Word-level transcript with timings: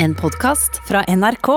En 0.00 0.14
podkast 0.14 0.76
fra 0.88 1.02
NRK. 1.08 1.48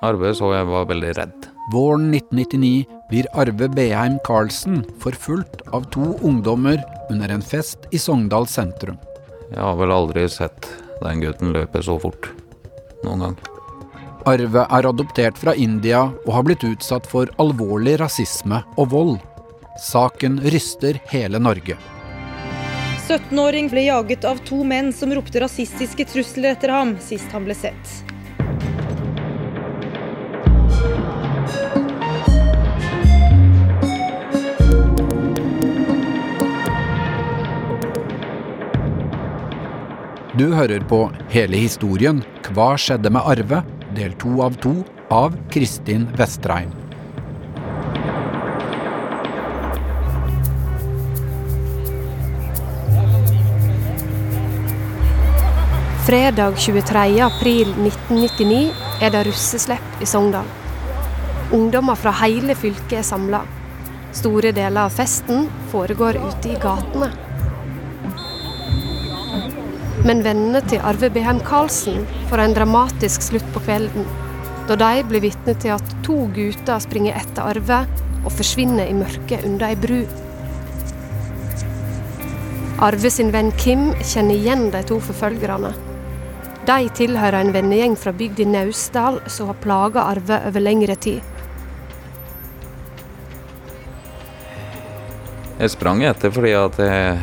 Arve 0.00 0.30
så 0.34 0.48
jeg 0.54 0.64
var 0.70 0.86
veldig 0.88 1.10
redd. 1.18 1.48
Våren 1.72 2.06
1999 2.14 2.86
blir 3.10 3.28
Arve 3.36 3.68
Beheim 3.76 4.16
Karlsen 4.24 4.78
forfulgt 5.02 5.60
av 5.76 5.84
to 5.92 6.14
ungdommer 6.24 6.80
under 7.12 7.34
en 7.34 7.44
fest 7.44 7.84
i 7.92 8.00
Sogndal 8.00 8.48
sentrum. 8.48 8.96
Jeg 9.50 9.60
har 9.60 9.76
vel 9.76 9.92
aldri 9.92 10.24
sett 10.32 10.70
den 11.02 11.20
gutten 11.20 11.52
løpe 11.52 11.84
så 11.84 11.98
fort. 12.00 12.30
Noen 13.04 13.26
gang. 13.26 13.38
Arve 14.32 14.64
er 14.64 14.88
adoptert 14.88 15.36
fra 15.36 15.52
India 15.52 16.06
og 16.08 16.32
har 16.32 16.48
blitt 16.48 16.64
utsatt 16.64 17.04
for 17.10 17.28
alvorlig 17.42 17.98
rasisme 18.00 18.62
og 18.78 18.94
vold. 18.96 19.18
Saken 19.92 20.40
ryster 20.48 21.04
hele 21.12 21.42
Norge. 21.42 21.76
17-åring 23.12 23.66
ble 23.68 23.82
jaget 23.84 24.24
av 24.24 24.38
to 24.48 24.62
menn 24.64 24.86
som 24.96 25.10
ropte 25.12 25.40
rasistiske 25.42 26.06
trusler 26.08 26.54
etter 26.54 26.70
ham 26.72 26.94
sist 27.04 27.28
han 27.36 27.44
ble 27.44 27.52
sett. 27.52 27.90
Du 40.32 40.46
hører 40.56 40.80
på 40.88 41.04
hele 41.34 41.60
historien 41.60 42.22
Hva 42.48 42.72
skjedde 42.80 43.12
med 43.12 43.28
Arve? 43.28 43.60
Del 43.92 44.16
to 44.16 44.38
av 44.40 44.56
to 44.64 44.78
av 45.12 45.36
Kristin 45.52 46.08
Vestreim. 46.16 46.81
Fredag 56.02 56.56
23. 56.58 57.20
april 57.22 57.68
1999 57.78 58.72
er 59.06 59.12
det 59.14 59.20
russeslepp 59.28 60.00
i 60.02 60.06
Sogndal. 60.10 60.48
Ungdommer 61.54 61.94
fra 61.94 62.10
hele 62.24 62.56
fylket 62.58 62.96
er 62.98 63.04
samla. 63.06 63.44
Store 64.10 64.50
deler 64.50 64.88
av 64.88 64.96
festen 64.96 65.44
foregår 65.70 66.18
ute 66.24 66.50
i 66.50 66.56
gatene. 66.64 67.06
Men 70.02 70.24
vennene 70.26 70.64
til 70.66 70.82
Arve 70.82 71.12
Beheim 71.14 71.38
Karlsen 71.46 72.02
får 72.32 72.42
en 72.48 72.56
dramatisk 72.58 73.22
slutt 73.28 73.46
på 73.54 73.62
kvelden, 73.62 74.10
da 74.66 74.80
de 74.82 75.06
blir 75.06 75.22
vitne 75.28 75.54
til 75.54 75.76
at 75.76 75.94
to 76.02 76.18
gutter 76.34 76.82
springer 76.82 77.14
etter 77.22 77.46
Arve 77.52 77.84
og 78.24 78.34
forsvinner 78.40 78.90
i 78.90 78.98
mørket 79.04 79.46
under 79.46 79.70
ei 79.70 79.78
bru. 79.86 80.02
Arve 82.82 83.14
sin 83.14 83.30
venn 83.30 83.54
Kim 83.54 83.92
kjenner 84.02 84.34
igjen 84.34 84.68
de 84.74 84.82
to 84.90 84.98
forfølgerne. 84.98 85.70
De 86.62 86.88
tilhører 86.94 87.40
en 87.40 87.52
vennegjeng 87.54 87.96
fra 87.98 88.12
bygda 88.14 88.44
Naustdal 88.46 89.16
som 89.26 89.48
har 89.50 89.56
plaga 89.64 90.04
Arve 90.12 90.36
over 90.46 90.62
lengre 90.62 90.94
tid. 90.94 91.22
Jeg 95.58 95.72
sprang 95.74 96.04
etter 96.06 96.30
fordi 96.34 96.52
at 96.58 96.78
jeg 96.82 97.16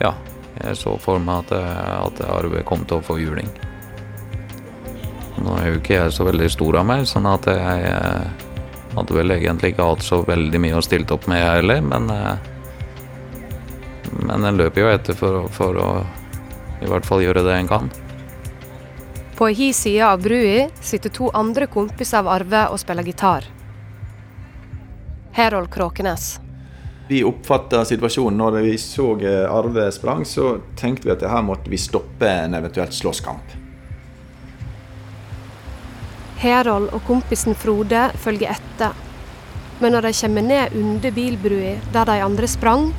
Ja, 0.00 0.14
jeg 0.62 0.76
så 0.80 0.96
for 1.00 1.20
meg 1.20 1.44
at, 1.44 1.52
at 2.08 2.24
Arve 2.32 2.64
kom 2.66 2.86
til 2.88 2.98
å 2.98 3.04
få 3.04 3.18
juling. 3.20 3.52
Nå 5.42 5.58
er 5.58 5.68
jo 5.68 5.78
ikke 5.82 5.98
jeg 5.98 6.16
så 6.16 6.24
veldig 6.26 6.48
stor 6.52 6.80
av 6.80 6.88
meg, 6.88 7.04
sånn 7.08 7.28
at 7.28 7.46
jeg 7.50 7.92
hadde 8.96 9.16
vel 9.16 9.36
egentlig 9.36 9.72
ikke 9.72 9.90
hatt 9.92 10.04
så 10.06 10.22
veldig 10.26 10.60
mye 10.64 10.80
å 10.80 10.84
stille 10.84 11.08
opp 11.14 11.28
med, 11.30 11.40
jeg 11.40 11.60
heller, 11.60 11.84
men 11.92 12.10
eh, 12.16 12.48
Men 14.22 14.44
en 14.44 14.58
løper 14.60 14.82
jo 14.82 14.88
etter 14.92 15.16
for, 15.16 15.46
for 15.50 15.76
å 15.80 15.86
i 16.82 16.90
hvert 16.90 17.06
fall 17.06 17.22
gjøre 17.24 17.44
det 17.46 17.56
en 17.56 17.70
kan. 17.70 17.90
På 19.38 19.48
hi 19.48 19.72
side 19.72 20.04
av 20.06 20.22
brua 20.22 20.68
sitter 20.80 21.10
to 21.10 21.30
andre 21.34 21.66
kompiser 21.66 22.20
av 22.20 22.28
Arve 22.30 22.66
og 22.70 22.80
spiller 22.82 23.06
gitar. 23.06 23.48
Herold 25.32 25.70
Kråkenes. 25.72 26.36
Vi 27.08 27.24
oppfatta 27.24 27.84
situasjonen 27.84 28.38
når 28.38 28.58
vi 28.62 28.76
så 28.78 29.08
eh, 29.20 29.48
Arve 29.50 29.88
sprang, 29.92 30.22
så 30.28 30.58
tenkte 30.78 31.08
vi 31.08 31.14
at 31.16 31.24
her 31.26 31.42
måtte 31.44 31.72
vi 31.72 31.80
stoppe 31.80 32.28
en 32.28 32.54
eventuelt 32.54 32.94
slåsskamp. 32.94 33.56
Herold 36.42 36.92
og 36.92 37.02
kompisen 37.06 37.56
Frode 37.58 38.08
følger 38.22 38.54
etter. 38.54 38.94
Men 39.82 39.96
når 39.96 40.08
de 40.08 40.14
kommer 40.20 40.46
ned 40.46 40.78
under 40.78 41.14
bilbrua 41.14 41.76
der 41.94 42.08
de 42.08 42.22
andre 42.22 42.48
sprang, 42.50 42.90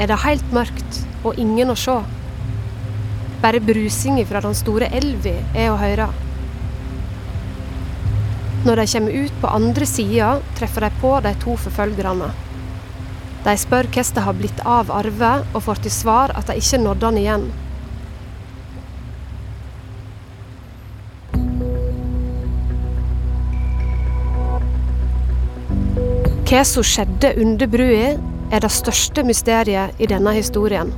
er 0.00 0.08
det 0.08 0.22
helt 0.24 0.52
mørkt 0.54 1.02
og 1.22 1.38
ingen 1.40 1.72
å 1.72 1.78
se. 1.78 1.98
Bare 3.42 3.60
brusinga 3.60 4.22
fra 4.26 4.40
den 4.40 4.54
store 4.54 4.86
elva 4.94 5.32
er 5.58 5.72
å 5.72 5.78
høre. 5.80 6.06
Når 8.62 8.78
de 8.78 8.86
kommer 8.92 9.24
ut 9.24 9.40
på 9.42 9.50
andre 9.50 9.86
sida, 9.90 10.36
treffer 10.54 10.86
de 10.86 10.90
på 11.02 11.16
de 11.24 11.32
to 11.42 11.56
forfølgerne. 11.58 12.28
De 13.42 13.54
spør 13.58 13.88
hvordan 13.90 14.14
det 14.14 14.22
har 14.28 14.38
blitt 14.38 14.62
av 14.62 14.92
Arve, 14.94 15.32
og 15.50 15.64
får 15.66 15.82
til 15.82 15.90
svar 15.90 16.30
at 16.38 16.46
de 16.46 16.60
ikke 16.62 16.78
nådde 16.84 17.08
han 17.10 17.18
igjen. 17.18 17.50
Hva 26.46 26.62
som 26.68 26.86
skjedde 26.86 27.34
under 27.42 27.66
brua, 27.74 28.12
er 28.52 28.62
det 28.62 28.70
største 28.70 29.24
mysteriet 29.26 29.98
i 29.98 30.06
denne 30.06 30.36
historien. 30.36 30.92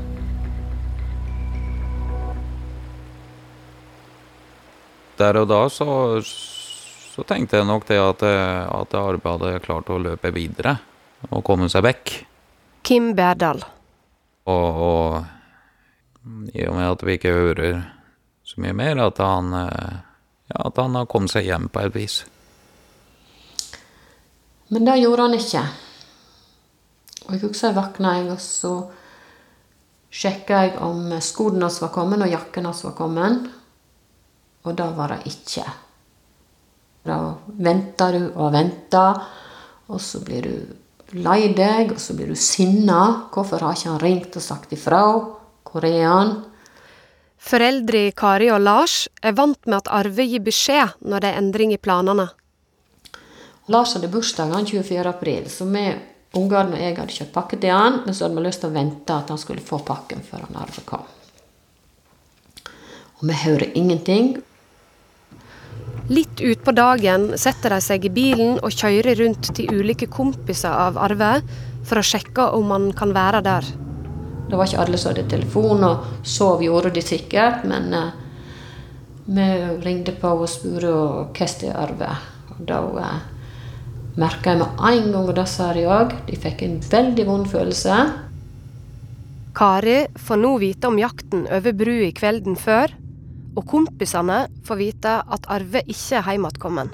Der 5.18 5.38
og 5.38 5.48
da 5.50 5.60
så, 5.70 5.86
så 6.24 7.24
tenkte 7.28 7.60
jeg 7.60 7.68
nok 7.68 7.86
det 7.86 8.00
at, 8.02 8.24
at 8.24 8.96
Arve 8.98 9.34
hadde 9.36 9.60
klart 9.62 9.92
å 9.92 10.00
løpe 10.02 10.32
videre 10.34 10.76
og 11.30 11.44
komme 11.46 11.70
seg 11.72 11.84
vekk. 11.86 12.14
Kim 12.84 13.12
Berdal. 13.16 13.62
Og, 14.50 14.80
og 14.84 16.50
i 16.52 16.66
og 16.66 16.76
med 16.76 16.90
at 16.90 17.04
vi 17.06 17.16
ikke 17.16 17.32
hører 17.32 17.80
så 18.44 18.60
mye 18.60 18.74
mer, 18.76 19.00
at 19.06 19.20
han, 19.24 19.54
ja, 19.54 20.58
at 20.68 20.80
han 20.80 20.98
har 20.98 21.08
kommet 21.08 21.32
seg 21.32 21.48
hjem 21.48 21.70
på 21.72 21.86
et 21.86 21.96
vis. 21.96 22.18
Men 24.74 24.84
det 24.88 24.98
gjorde 25.00 25.28
han 25.28 25.38
ikke. 25.38 25.64
Og 27.24 27.32
jeg 27.32 27.42
husker 27.46 27.70
jeg 27.70 27.78
våkna, 27.78 28.14
jeg, 28.18 28.30
og 28.34 28.40
så 28.42 28.72
sjekka 30.14 30.62
jeg 30.64 30.74
om 30.84 31.12
skoene 31.24 31.64
hans 31.66 31.80
var 31.82 31.92
kommet, 31.94 32.24
og 32.24 32.32
jakken 32.32 32.68
hans 32.68 32.84
var 32.84 32.96
kommet. 32.98 33.48
Og 34.64 34.76
det 34.76 34.86
var 34.96 35.12
det 35.12 35.28
ikke. 35.28 35.64
Da 37.04 37.18
venter 37.60 38.16
du 38.16 38.30
og 38.32 38.54
venter, 38.54 39.20
og 39.92 40.00
så 40.00 40.22
blir 40.24 40.46
du 40.48 41.18
lei 41.20 41.52
deg, 41.52 41.92
og 41.92 42.00
så 42.00 42.16
blir 42.16 42.32
du 42.32 42.38
sinna. 42.38 43.28
Hvorfor 43.34 43.60
har 43.60 43.76
ikke 43.76 43.92
han 43.92 44.02
ringt 44.02 44.38
og 44.40 44.44
sagt 44.44 44.72
ifra? 44.72 45.02
Hvor 45.68 45.84
er 45.84 46.06
han? 46.08 46.32
Foreldre 47.44 48.06
Kari 48.16 48.48
og 48.54 48.62
Lars 48.64 49.04
er 49.20 49.34
vant 49.36 49.66
med 49.68 49.82
at 49.82 49.90
Arve 49.92 50.24
gir 50.24 50.40
beskjed 50.40 50.96
når 51.04 51.20
det 51.20 51.30
er 51.30 51.42
endring 51.42 51.74
i 51.74 51.80
planene. 51.80 52.30
Lars 53.68 53.92
hadde 53.96 54.08
bursdag 54.12 54.52
den 54.52 54.66
24. 54.68 55.04
april, 55.08 55.50
så 55.52 55.68
vi 55.68 55.84
ungene 56.36 56.72
og 56.72 56.80
jeg 56.80 56.96
hadde 56.96 57.16
kjøpt 57.18 57.34
pakke 57.34 57.58
til 57.60 57.72
han, 57.72 58.00
men 58.06 58.16
så 58.16 58.26
hadde 58.26 58.40
vi 58.40 58.46
lyst 58.46 58.64
til 58.64 58.72
å 58.72 58.76
vente 58.78 59.16
at 59.16 59.30
han 59.32 59.40
skulle 59.40 59.64
få 59.64 59.82
pakken 59.84 60.24
før 60.24 60.46
han 60.48 60.58
Arve 60.64 60.84
kom. 60.88 61.04
Og 63.20 63.28
vi 63.28 63.36
hører 63.44 63.76
ingenting. 63.76 64.34
Litt 66.12 66.40
utpå 66.44 66.74
dagen 66.76 67.30
setter 67.40 67.72
de 67.72 67.80
seg 67.80 68.02
i 68.04 68.10
bilen 68.12 68.58
og 68.58 68.74
kjører 68.76 69.16
rundt 69.22 69.48
til 69.56 69.70
ulike 69.72 70.04
kompiser 70.12 70.68
av 70.68 70.98
Arve 71.00 71.38
for 71.88 71.96
å 71.96 72.04
sjekke 72.04 72.50
om 72.58 72.74
han 72.74 72.90
kan 72.96 73.14
være 73.16 73.40
der. 73.46 73.68
Det 74.50 74.58
var 74.58 74.68
ikke 74.68 74.82
alle 74.82 74.98
som 75.00 75.14
hadde 75.14 75.24
telefon, 75.32 75.84
og 75.88 76.26
sov 76.28 76.60
gjorde 76.60 76.92
de 76.92 77.00
sikkert, 77.04 77.64
men 77.64 77.88
eh, 77.96 78.10
vi 79.32 79.46
ringte 79.86 80.12
på 80.20 80.34
og 80.42 80.50
spurte 80.52 80.90
hvordan 80.92 81.70
er 81.70 81.78
Arve. 81.86 82.10
Og 82.52 82.60
da 82.68 82.80
eh, 83.00 83.22
merka 84.20 84.52
jeg 84.52 84.60
med 84.60 84.84
en 84.90 85.08
gang, 85.08 85.24
og 85.24 85.32
det 85.38 85.46
sa 85.48 85.70
de 85.72 85.86
òg, 85.88 86.12
de 86.28 86.36
fikk 86.36 86.66
en 86.66 86.76
veldig 86.84 87.26
vond 87.30 87.48
følelse. 87.48 87.96
Kari 89.56 89.96
får 90.20 90.42
nå 90.42 90.52
vite 90.60 90.92
om 90.92 91.00
jakten 91.00 91.48
over 91.48 91.72
brua 91.80 92.12
kvelden 92.12 92.60
før, 92.60 92.92
og 93.54 93.66
kompisene 93.70 94.44
får 94.66 94.80
vite 94.80 95.14
at 95.22 95.46
Arve 95.52 95.84
ikke 95.86 96.18
er 96.18 96.30
hjematkommen. 96.32 96.90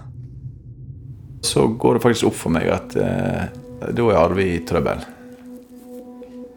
Så 1.47 1.67
går 1.81 1.97
det 1.97 2.05
faktisk 2.05 2.29
opp 2.29 2.37
for 2.37 2.53
meg 2.53 2.69
at 2.69 2.97
eh, 3.01 3.49
da 3.97 4.11
er 4.11 4.21
Arve 4.21 4.45
i 4.45 4.59
trøbbel. 4.69 5.01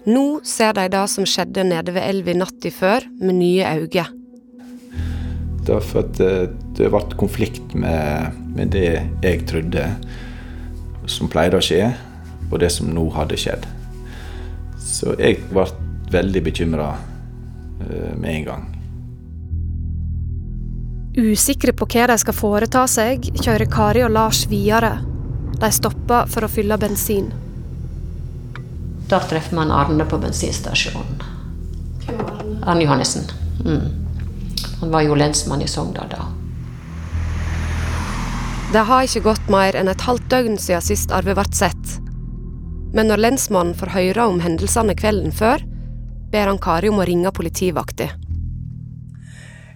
Nå 0.04 0.26
ser 0.44 0.76
de 0.76 0.90
det 0.92 1.06
som 1.08 1.28
skjedde 1.28 1.64
nede 1.64 1.94
ved 1.96 2.04
elva 2.04 2.36
natta 2.36 2.72
før, 2.76 3.06
med 3.24 3.40
nye 3.40 3.64
øyne. 3.64 4.10
Det 5.64 5.72
er 5.72 5.86
for 5.88 6.04
at 6.04 6.20
uh, 6.20 6.50
det 6.76 6.90
ble 6.92 7.16
konflikt 7.16 7.72
med, 7.80 8.36
med 8.52 8.74
det 8.76 8.98
jeg 9.24 9.46
trodde 9.48 9.86
som 11.08 11.32
pleide 11.32 11.56
å 11.56 11.64
skje, 11.64 11.88
og 12.50 12.60
det 12.60 12.74
som 12.76 12.92
nå 12.92 13.06
hadde 13.16 13.40
skjedd. 13.40 13.64
Så 14.84 15.16
jeg 15.16 15.40
ble 15.54 15.70
veldig 16.12 16.44
bekymra 16.52 16.92
uh, 17.00 18.12
med 18.20 18.30
en 18.34 18.48
gang. 18.52 18.73
Usikre 21.13 21.74
på 21.77 21.86
hva 21.86 22.07
de 22.10 22.15
skal 22.18 22.33
foreta 22.33 22.88
seg, 22.89 23.27
kjører 23.38 23.69
Kari 23.69 24.01
og 24.01 24.15
Lars 24.15 24.48
videre. 24.50 24.95
De 25.62 25.69
stopper 25.69 26.25
for 26.33 26.48
å 26.48 26.50
fylle 26.50 26.77
bensin. 26.81 27.27
Da 29.12 29.19
treffer 29.21 29.54
man 29.54 29.69
Arne 29.71 30.07
på 30.10 30.18
bensinstasjonen. 30.18 31.21
Arne 32.65 32.88
Johannessen. 32.88 33.30
Mm. 33.62 33.92
Han 34.80 34.95
var 34.95 35.06
jo 35.06 35.19
lensmann 35.19 35.62
i 35.62 35.69
Sogndal 35.69 36.10
da. 36.10 36.25
Det 38.74 38.81
har 38.89 39.06
ikke 39.06 39.27
gått 39.27 39.54
mer 39.54 39.77
enn 39.77 39.92
et 39.92 40.07
halvt 40.07 40.25
døgn 40.33 40.57
siden 40.57 40.81
sist 40.81 41.13
Arve 41.13 41.38
ble 41.38 41.45
sett. 41.54 42.00
Men 42.98 43.12
når 43.12 43.21
lensmannen 43.21 43.77
får 43.77 43.94
høre 43.94 44.25
om 44.31 44.42
hendelsene 44.42 44.98
kvelden 44.98 45.30
før, 45.30 45.62
ber 46.33 46.50
han 46.50 46.57
Kari 46.57 46.89
om 46.89 46.98
å 46.98 47.06
ringe 47.06 47.30
politivakta. 47.38 48.09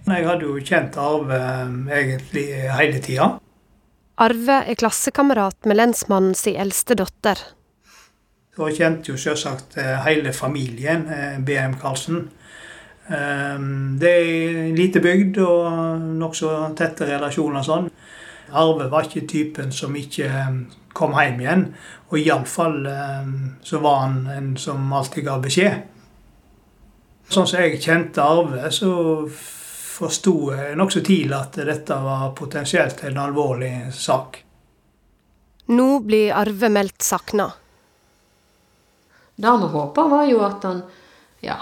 Jeg 0.08 0.24
hadde 0.24 0.46
jo 0.48 0.56
kjent 0.64 0.96
Arve 1.00 1.36
eh, 1.36 2.00
egentlig 2.00 2.46
hele 2.72 3.00
tida. 3.04 3.28
Arve 4.18 4.62
er 4.66 4.78
klassekamerat 4.78 5.68
med 5.68 5.78
lensmannen 5.78 6.34
sin 6.38 6.56
eldste 6.58 6.96
datter. 6.98 7.42
Og 8.58 8.74
kjente 8.74 9.12
jo 9.12 9.20
selvsagt 9.20 9.76
eh, 9.78 9.94
hele 10.06 10.32
familien, 10.32 11.06
eh, 11.12 11.36
BM 11.44 11.76
Karlsen. 11.80 12.28
Det 13.08 14.08
er 14.12 14.56
en 14.66 14.74
lite 14.76 15.00
bygd 15.00 15.38
og 15.40 16.02
nokså 16.20 16.50
tette 16.76 17.06
relasjoner 17.08 17.62
og 17.62 17.64
sånn. 17.64 17.86
Arve 18.52 18.90
var 18.92 19.06
ikke 19.06 19.22
typen 19.30 19.72
som 19.72 19.96
ikke 19.96 20.28
kom 20.92 21.16
hjem 21.16 21.40
igjen. 21.40 21.62
Og 22.10 22.18
iallfall 22.20 22.76
så 23.64 23.80
var 23.80 24.02
han 24.02 24.18
en 24.34 24.50
som 24.60 24.92
alltid 24.92 25.24
ga 25.24 25.38
beskjed. 25.40 25.86
Sånn 27.32 27.48
som 27.48 27.64
jeg 27.64 27.80
kjente 27.80 28.20
Arve, 28.20 28.68
så 28.76 28.92
forsto 29.98 30.52
nokså 30.78 31.02
tidlig 31.04 31.36
at 31.36 31.58
dette 31.66 31.96
var 32.02 32.30
potensielt 32.38 33.02
en 33.04 33.18
alvorlig 33.18 33.72
sak. 33.94 34.44
Nå 35.68 35.88
blir 36.00 36.32
Arve 36.32 36.70
meldt 36.72 37.02
savna. 37.02 37.50
Det 39.36 39.50
vi 39.62 39.66
håpa, 39.74 40.08
var 40.08 40.24
jo 40.24 40.40
at 40.46 40.64
han 40.64 40.80
ja, 41.40 41.58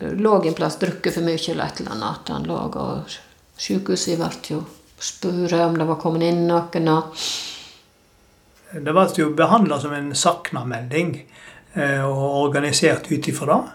lå 0.00 0.32
en 0.42 0.54
plass, 0.54 0.78
drukket 0.80 1.14
for 1.14 1.24
mye 1.24 1.38
eller 1.52 1.64
et 1.64 1.80
eller 1.80 1.94
annet. 1.94 2.18
At 2.20 2.34
han 2.34 2.48
lå 2.48 2.58
og 2.66 3.14
Sykehuset 3.56 4.18
ble 4.20 4.28
jo 4.50 4.60
spurt 4.98 5.54
om 5.56 5.78
det 5.78 5.86
var 5.88 6.00
kommet 6.00 6.26
inn 6.26 6.44
noen. 6.50 6.90
Det 8.72 8.92
ble 8.92 9.06
jo 9.16 9.30
behandla 9.38 9.78
som 9.80 9.94
en 9.96 10.10
savna-melding 10.12 11.14
eh, 11.72 12.02
og 12.04 12.42
organisert 12.42 13.08
ut 13.12 13.28
ifra 13.30 13.54
det. 13.54 13.74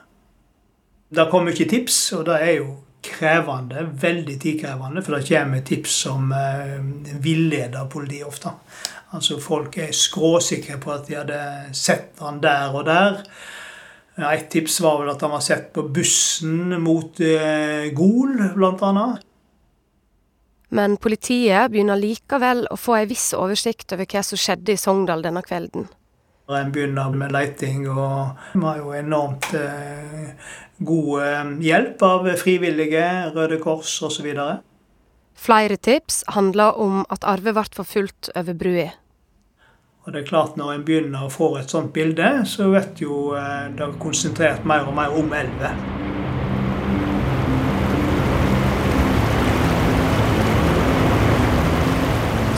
Det 1.12 1.28
kom 1.32 1.50
ikke 1.50 1.68
tips, 1.72 1.98
og 2.20 2.28
det 2.30 2.38
er 2.40 2.54
jo 2.60 2.68
krevende, 3.02 3.86
veldig 4.02 4.38
tidkrevende, 4.42 5.04
for 5.06 5.18
det 5.18 5.28
kommer 5.30 5.64
tips 5.66 5.96
som 6.06 6.32
eh, 6.36 6.78
villeder 7.24 7.90
politiet 7.92 8.28
ofte. 8.28 8.54
Altså 9.12 9.40
Folk 9.44 9.78
er 9.82 9.96
skråsikre 9.96 10.78
på 10.82 10.94
at 10.94 11.10
de 11.10 11.18
hadde 11.20 11.42
sett 11.76 12.22
han 12.24 12.40
der 12.44 12.78
og 12.78 12.86
der. 12.88 13.20
Et 14.32 14.48
tips 14.52 14.80
var 14.84 15.00
vel 15.02 15.12
at 15.12 15.22
han 15.24 15.34
var 15.34 15.44
sett 15.44 15.72
på 15.74 15.88
bussen 15.90 16.78
mot 16.84 17.20
eh, 17.24 17.90
Gol, 17.96 18.38
annet. 18.40 19.26
Men 20.72 20.96
politiet 21.04 21.72
begynner 21.72 22.00
likevel 22.00 22.64
å 22.72 22.78
få 22.80 23.02
en 23.02 23.10
viss 23.10 23.32
oversikt 23.36 23.92
over 23.92 24.08
hva 24.08 24.22
som 24.24 24.40
skjedde 24.40 24.76
i 24.76 24.80
Sogndal 24.80 25.26
denne 25.26 25.44
kvelden. 25.44 25.90
En 26.58 26.72
begynner 26.74 27.14
med 27.16 27.32
leiting, 27.32 27.86
og 27.90 28.36
vi 28.54 28.64
har 28.66 28.82
jo 28.82 28.92
enormt 28.98 29.54
eh, 29.56 30.34
god 30.84 31.12
eh, 31.24 31.52
hjelp 31.68 32.04
av 32.04 32.28
frivillige, 32.42 33.06
Røde 33.36 33.60
Kors 33.64 33.94
osv. 34.04 34.28
Flere 35.42 35.78
tips 35.78 36.24
handler 36.36 36.78
om 36.78 37.06
at 37.10 37.24
Arve 37.24 37.54
ble 37.56 37.64
forfulgt 37.78 38.30
over 38.36 38.58
brua. 38.58 38.90
Og 40.02 40.14
det 40.14 40.24
er 40.24 40.28
klart 40.28 40.58
Når 40.58 40.74
en 40.74 40.86
begynner 40.86 41.28
å 41.28 41.30
få 41.30 41.54
et 41.60 41.70
sånt 41.70 41.94
bilde, 41.94 42.30
så 42.50 42.72
vet 42.74 43.02
jo 43.02 43.36
eh, 43.38 43.70
det 43.78 43.92
konsentrert 44.02 44.66
mer 44.66 44.90
og 44.90 44.98
mer 44.98 45.14
om 45.14 45.34
elva. 45.38 45.76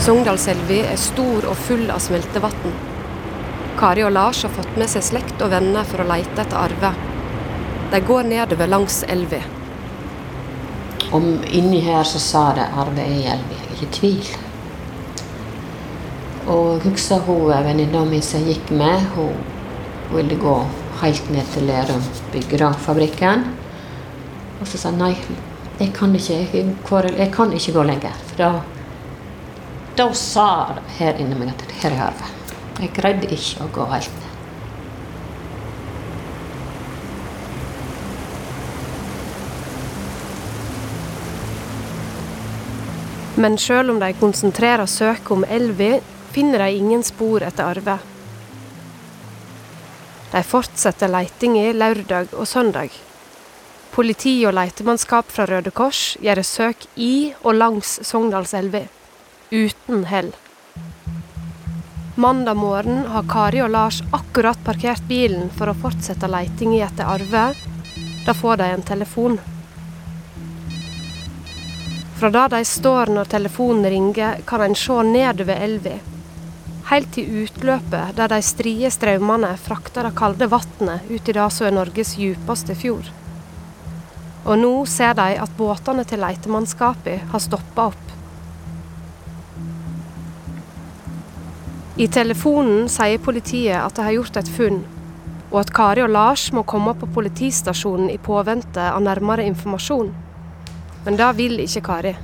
Sogndalselva 0.04 0.82
er 0.90 0.98
stor 1.00 1.46
og 1.48 1.56
full 1.64 1.86
av 1.92 2.02
smeltevann. 2.04 2.93
Kari 3.84 4.00
og 4.00 4.12
Lars 4.16 4.38
har 4.42 4.48
fått 4.48 4.76
med 4.80 4.88
seg 4.88 5.02
slekt 5.04 5.42
og 5.44 5.50
venner 5.52 5.84
for 5.84 6.00
å 6.00 6.06
leite 6.08 6.40
etter 6.40 6.56
Arve. 6.56 6.88
De 7.92 7.98
går 8.00 8.22
nedover 8.30 8.70
langs 8.72 9.02
elva. 9.12 9.42
Inni 11.12 11.82
her 11.84 12.06
så 12.08 12.20
sa 12.22 12.44
det 12.56 12.64
Arve 12.64 13.02
er 13.02 13.10
i 13.12 13.26
elva, 13.34 13.50
jeg 13.52 13.66
er 13.66 13.74
ikke 13.74 13.84
i 13.84 13.88
tvil. 13.98 14.30
Og 16.54 16.86
husker 16.86 17.20
hun 17.26 17.52
venninna 17.66 18.06
mi 18.08 18.22
som 18.24 18.46
gikk 18.48 18.72
med, 18.72 19.04
hun 19.18 19.36
ville 20.14 20.38
gå 20.40 20.54
helt 21.02 21.28
ned 21.34 21.50
til 21.52 21.68
Lerum, 21.68 22.06
byggefabrikken. 22.32 23.44
Og 24.62 24.70
så 24.70 24.80
sa 24.80 24.94
hun 24.94 25.04
nei, 25.04 25.12
jeg 25.82 25.90
kan 25.92 26.16
ikke, 26.16 26.38
jeg, 26.40 26.72
jeg 27.18 27.28
kan 27.36 27.52
ikke 27.52 27.76
gå 27.76 27.84
lenger. 27.92 28.16
For 28.30 28.40
da, 28.40 28.50
da 30.00 30.08
sa 30.16 30.48
her 30.96 31.20
inni 31.20 31.36
meg 31.36 31.52
at 31.52 31.76
her 31.82 31.98
er 31.98 32.06
Arve. 32.08 32.32
Jeg 32.80 32.90
greide 32.96 33.28
ikke 33.30 33.64
å 33.64 33.72
gå 33.74 33.84
helt. 33.92 34.24
Men 43.34 43.56
sjøl 43.58 43.90
om 43.90 43.98
de 43.98 44.12
konsentrerer 44.18 44.86
søket 44.86 45.30
om 45.34 45.46
elva, 45.50 45.98
finner 46.34 46.62
de 46.62 46.78
ingen 46.78 47.02
spor 47.06 47.42
etter 47.46 47.66
Arve. 47.66 47.96
De 50.34 50.42
fortsetter 50.42 51.10
letinga 51.10 51.72
lørdag 51.78 52.34
og 52.34 52.46
søndag. 52.50 52.94
Politi 53.94 54.40
og 54.46 54.56
letemannskap 54.58 55.28
fra 55.30 55.46
Røde 55.46 55.70
Kors 55.70 56.16
gjør 56.22 56.42
søk 56.42 56.88
i 56.98 57.34
og 57.42 57.54
langs 57.54 58.00
Sogndalselva, 58.06 58.86
uten 59.54 60.08
hell. 60.10 60.32
Mandag 62.16 62.54
morgen 62.54 63.06
har 63.10 63.24
Kari 63.26 63.58
og 63.64 63.72
Lars 63.74 63.96
akkurat 64.14 64.60
parkert 64.62 65.02
bilen 65.08 65.48
for 65.50 65.66
å 65.66 65.72
fortsette 65.74 66.28
leitinga 66.30 66.84
etter 66.86 67.08
Arve. 67.10 67.48
Da 68.22 68.34
får 68.38 68.60
de 68.60 68.68
en 68.70 68.84
telefon. 68.86 69.34
Fra 72.20 72.30
der 72.36 72.52
de 72.54 72.60
står 72.70 73.10
når 73.16 73.32
telefonen 73.32 73.90
ringer, 73.90 74.44
kan 74.46 74.62
en 74.62 74.78
se 74.78 75.00
nedover 75.08 75.58
elva. 75.66 75.96
Helt 76.92 77.10
til 77.18 77.42
utløpet, 77.42 78.14
der 78.14 78.30
de 78.30 78.40
strie 78.46 78.94
strømmene 78.94 79.50
frakter 79.58 80.06
det 80.06 80.14
kalde 80.14 80.46
vannet 80.54 81.10
ut 81.10 81.28
i 81.28 81.34
det 81.34 81.50
som 81.50 81.66
er 81.66 81.74
Norges 81.80 82.14
djupeste 82.20 82.78
fjord. 82.78 83.10
Og 84.46 84.62
nå 84.62 84.74
ser 84.86 85.18
de 85.18 85.32
at 85.34 85.58
båtene 85.58 86.06
til 86.06 86.22
letemannskapet 86.22 87.26
har 87.34 87.42
stoppa 87.42 87.90
opp. 87.90 88.03
I 91.96 92.08
telefonen 92.08 92.88
sier 92.90 93.20
politiet 93.22 93.78
at 93.78 93.94
de 93.94 94.02
har 94.02 94.16
gjort 94.16 94.36
et 94.40 94.48
funn, 94.50 94.80
og 95.52 95.60
at 95.60 95.68
Kari 95.70 96.02
og 96.02 96.10
Lars 96.10 96.48
må 96.50 96.64
komme 96.66 96.90
på 96.98 97.06
politistasjonen 97.14 98.08
i 98.10 98.18
påvente 98.18 98.82
av 98.82 99.02
nærmere 99.02 99.44
informasjon. 99.46 100.08
Men 101.04 101.18
det 101.20 101.28
vil 101.38 101.60
ikke 101.62 101.84
Kari. 101.86 102.14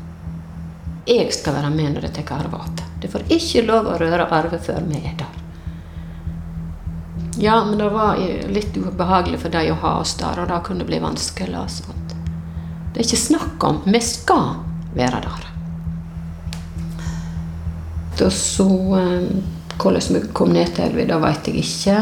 Jeg 1.07 1.29
skal 1.37 1.55
være 1.55 1.71
med 1.71 1.95
når 1.95 2.09
det 2.09 2.11
tar 2.19 2.41
arve 2.41 2.59
igjen. 2.65 2.81
Det 3.01 3.09
får 3.13 3.23
ikke 3.33 3.63
lov 3.69 3.87
å 3.93 3.95
røre 4.03 4.27
arve 4.35 4.59
før 4.61 4.83
vi 4.89 4.99
er 4.99 5.15
der. 5.23 5.39
Ja, 7.41 7.61
men 7.65 7.79
det 7.79 7.87
var 7.95 8.19
litt 8.51 8.75
ubehagelig 8.77 9.39
for 9.45 9.55
dem 9.55 9.71
å 9.73 9.79
ha 9.85 9.95
oss 10.01 10.17
der, 10.19 10.43
og 10.43 10.51
det 10.51 10.59
kunne 10.67 10.85
bli 10.85 10.99
vanskelig. 11.01 11.57
og 11.57 11.71
sånt. 11.71 12.17
Det 12.91 13.01
er 13.01 13.07
ikke 13.07 13.23
snakk 13.23 13.65
om. 13.65 13.81
Vi 13.87 14.03
skal 14.03 14.51
være 14.99 15.23
der. 15.29 15.47
Og 18.21 18.33
så 18.37 18.69
eh, 18.99 19.60
Hvordan 19.81 20.15
vi 20.15 20.21
kom 20.37 20.53
ned 20.53 20.75
til 20.77 20.85
elva, 20.91 21.07
det 21.09 21.21
vet 21.23 21.47
jeg 21.49 21.57
ikke. 21.65 21.99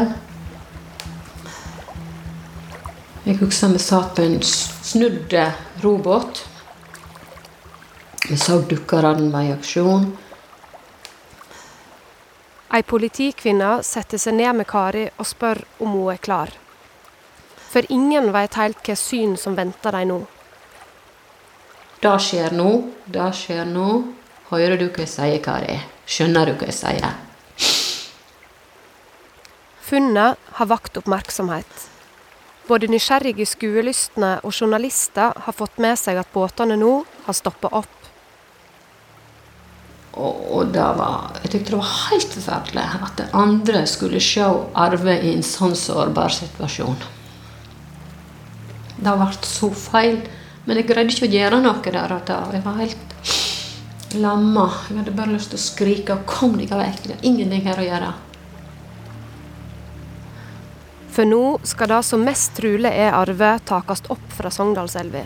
Jeg 3.25 3.37
husker 3.39 3.71
vi 3.71 3.79
satt 3.79 4.15
på 4.17 4.25
en 4.25 4.41
snudd 4.43 5.35
robåt. 5.83 6.41
Vi 8.29 8.37
så 8.37 8.57
dukkerne 8.67 9.29
var 9.31 9.45
i 9.47 9.53
aksjon. 9.53 10.09
Ei 12.69 12.83
politikvinne 12.85 13.79
setter 13.85 14.19
seg 14.21 14.35
ned 14.37 14.59
med 14.59 14.67
Kari 14.69 15.07
og 15.15 15.25
spør 15.25 15.63
om 15.79 15.95
hun 15.95 16.11
er 16.13 16.19
klar. 16.21 16.51
For 17.69 17.87
ingen 17.89 18.29
vet 18.35 18.59
helt 18.59 18.83
hva 18.83 18.97
syn 18.99 19.37
som 19.37 19.55
venter 19.57 19.95
dem 19.95 20.11
nå. 20.11 20.19
Det 22.03 22.17
skjer 22.27 22.53
nå, 22.59 22.69
det 23.05 23.31
skjer 23.39 23.65
nå. 23.71 23.87
Hører 24.51 24.77
du 24.77 24.89
hva 24.89 25.05
jeg 25.05 25.15
sier, 25.15 25.41
Kari? 25.45 25.79
Skjønner 26.09 26.49
du 26.49 26.57
hva 26.59 26.69
jeg 26.73 26.79
sier? 26.83 27.28
Funnet 29.89 30.37
har 30.59 30.67
vakt 30.69 30.97
oppmerksomhet. 31.01 31.85
Både 32.69 32.85
nysgjerrige 32.91 33.47
skuelystne 33.49 34.35
og 34.45 34.53
journalister 34.53 35.33
har 35.45 35.55
fått 35.57 35.79
med 35.81 35.97
seg 35.97 36.19
at 36.21 36.29
båtene 36.29 36.77
nå 36.77 36.91
har 37.25 37.37
stoppa 37.37 37.71
opp 37.79 37.95
Og, 40.19 40.35
og 40.59 40.75
var, 40.75 41.31
jeg 41.41 41.51
tykte 41.53 41.71
det 41.71 41.79
var 41.79 41.91
helt 42.09 42.33
forferdelig 42.35 42.85
at 43.07 43.21
andre 43.37 43.81
skulle 43.87 44.19
se 44.21 44.45
Arve 44.75 45.15
i 45.23 45.33
en 45.33 45.45
sånn 45.45 45.75
sårbar 45.77 46.33
situasjon. 46.35 46.97
Det 48.99 49.13
ble 49.15 49.29
så 49.47 49.69
feil. 49.73 50.19
Men 50.65 50.81
jeg 50.81 50.89
greide 50.89 51.13
ikke 51.15 51.29
å 51.29 51.33
gjøre 51.33 51.61
noe 51.63 51.93
der. 51.93 52.17
Jeg 52.53 52.65
var 52.65 52.81
helt 52.81 54.17
lamma. 54.19 54.65
Jeg 54.89 54.97
hadde 54.99 55.15
bare 55.17 55.33
lyst 55.37 55.53
til 55.53 55.61
å 55.61 55.67
skrike 55.69 56.17
'kom 56.25 56.57
deg 56.57 56.69
vekk'. 56.69 57.07
Det 57.07 57.15
er 57.15 57.25
ingenting 57.25 57.63
her 57.65 57.79
å 57.79 57.87
gjøre. 57.87 58.13
For 61.09 61.25
nå 61.25 61.59
skal 61.63 61.89
det 61.89 62.03
som 62.05 62.23
mest 62.23 62.53
trolig 62.57 62.91
er 62.93 63.15
Arve, 63.17 63.55
takast 63.65 64.09
opp 64.13 64.25
fra 64.37 64.51
Sogndalselva. 64.53 65.25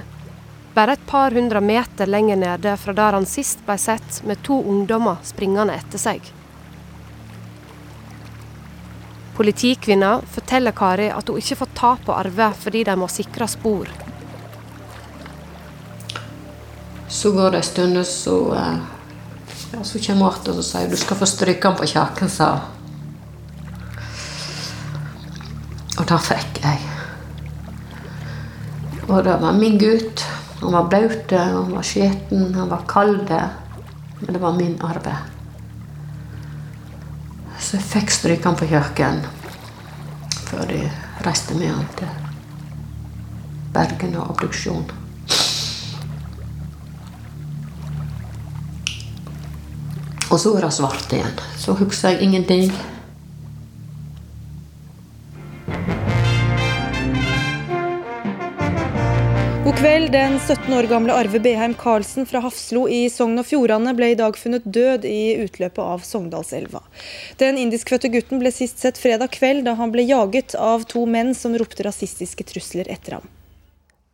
Bare 0.73 0.95
et 0.95 1.03
par 1.05 1.31
hundre 1.31 1.61
meter 1.61 2.09
lenger 2.09 2.39
nede 2.39 2.77
fra 2.77 2.93
der 2.97 3.13
han 3.13 3.27
sist 3.29 3.59
ble 3.65 3.75
sett 3.77 4.23
med 4.25 4.41
to 4.47 4.57
ungdommer 4.57 5.19
springende 5.27 5.75
etter 5.77 6.01
seg. 6.01 6.31
Politikvinna 9.37 10.15
forteller 10.33 10.73
Kari 10.77 11.11
at 11.13 11.29
hun 11.29 11.37
ikke 11.41 11.59
får 11.61 11.71
ta 11.77 11.93
på 12.05 12.15
Arve 12.15 12.49
fordi 12.57 12.83
de 12.89 12.97
må 12.97 13.09
sikre 13.09 13.47
spor. 13.49 13.89
Så 17.09 17.31
går 17.31 17.51
det 17.53 17.57
en 17.61 17.63
stund, 17.63 17.97
og 17.97 18.05
så, 18.05 18.37
eh, 18.57 18.77
ja, 19.73 19.83
så 19.83 19.99
kommer 20.07 20.31
Arthur 20.31 20.57
og 20.57 20.65
sier 20.65 20.89
du 20.89 20.97
skal 20.97 21.17
få 21.17 21.29
stryke 21.29 21.67
han 21.67 21.77
på 21.77 21.85
kjaken, 21.91 22.29
sa 22.29 22.49
hun. 22.55 22.82
Og 26.03 26.09
det 26.09 26.17
fikk 26.19 26.57
jeg. 26.59 26.79
Og 29.07 29.21
det 29.23 29.35
var 29.39 29.53
min 29.55 29.77
gutt. 29.79 30.25
Han 30.59 30.75
var 30.75 30.89
blaut, 30.91 31.31
han 31.31 31.71
var 31.71 31.85
skitten, 31.87 32.49
han 32.57 32.67
var 32.67 32.83
kald. 32.91 33.31
Men 34.19 34.35
det 34.35 34.41
var 34.41 34.57
min 34.57 34.75
arbeid. 34.83 35.31
Så 37.55 37.77
jeg 37.77 37.87
fikk 37.87 38.11
stryke 38.11 38.49
han 38.49 38.59
på 38.59 38.67
kjøkken 38.67 39.23
før 40.49 40.67
de 40.67 40.81
reiste 41.23 41.55
med 41.55 41.71
han 41.71 41.87
til 41.95 42.11
Bergen 43.73 44.17
og 44.19 44.33
obduksjon. 44.35 44.83
Og 50.27 50.35
så 50.35 50.51
var 50.51 50.67
det 50.67 50.75
svart 50.75 51.15
igjen. 51.15 51.39
Så 51.55 51.79
husker 51.79 52.11
jeg 52.11 52.27
ingenting. 52.27 52.75
Kveld. 59.83 60.11
Den 60.11 60.39
17 60.39 60.73
år 60.73 60.83
gamle 60.83 61.13
Arve 61.13 61.39
Beheim 61.39 61.73
Karlsen 61.73 62.25
fra 62.25 62.39
Hafslo 62.39 62.85
i 62.87 63.09
Sogn 63.11 63.35
og 63.41 63.47
Fjordane 63.49 63.91
ble 63.97 64.13
i 64.13 64.15
dag 64.15 64.37
funnet 64.39 64.63
død 64.63 65.03
i 65.03 65.35
utløpet 65.43 65.81
av 65.83 66.05
Sogndalselva. 66.07 66.79
Den 67.41 67.57
indiskfødte 67.59 68.07
gutten 68.13 68.39
ble 68.39 68.51
sist 68.55 68.79
sett 68.79 69.01
fredag 69.01 69.33
kveld 69.35 69.65
da 69.67 69.73
han 69.75 69.91
ble 69.91 70.05
jaget 70.07 70.55
av 70.55 70.85
to 70.87 71.03
menn 71.03 71.33
som 71.35 71.57
ropte 71.59 71.83
rasistiske 71.83 72.45
trusler 72.47 72.87
etter 72.93 73.17
ham. 73.17 73.27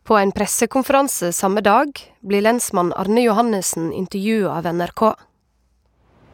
På 0.09 0.17
en 0.17 0.33
pressekonferanse 0.33 1.29
samme 1.37 1.61
dag 1.61 1.93
blir 2.25 2.41
lensmann 2.47 2.89
Arne 2.97 3.27
Johannessen 3.27 3.91
intervjua 3.93 4.55
av 4.57 4.71
NRK. 4.73 5.03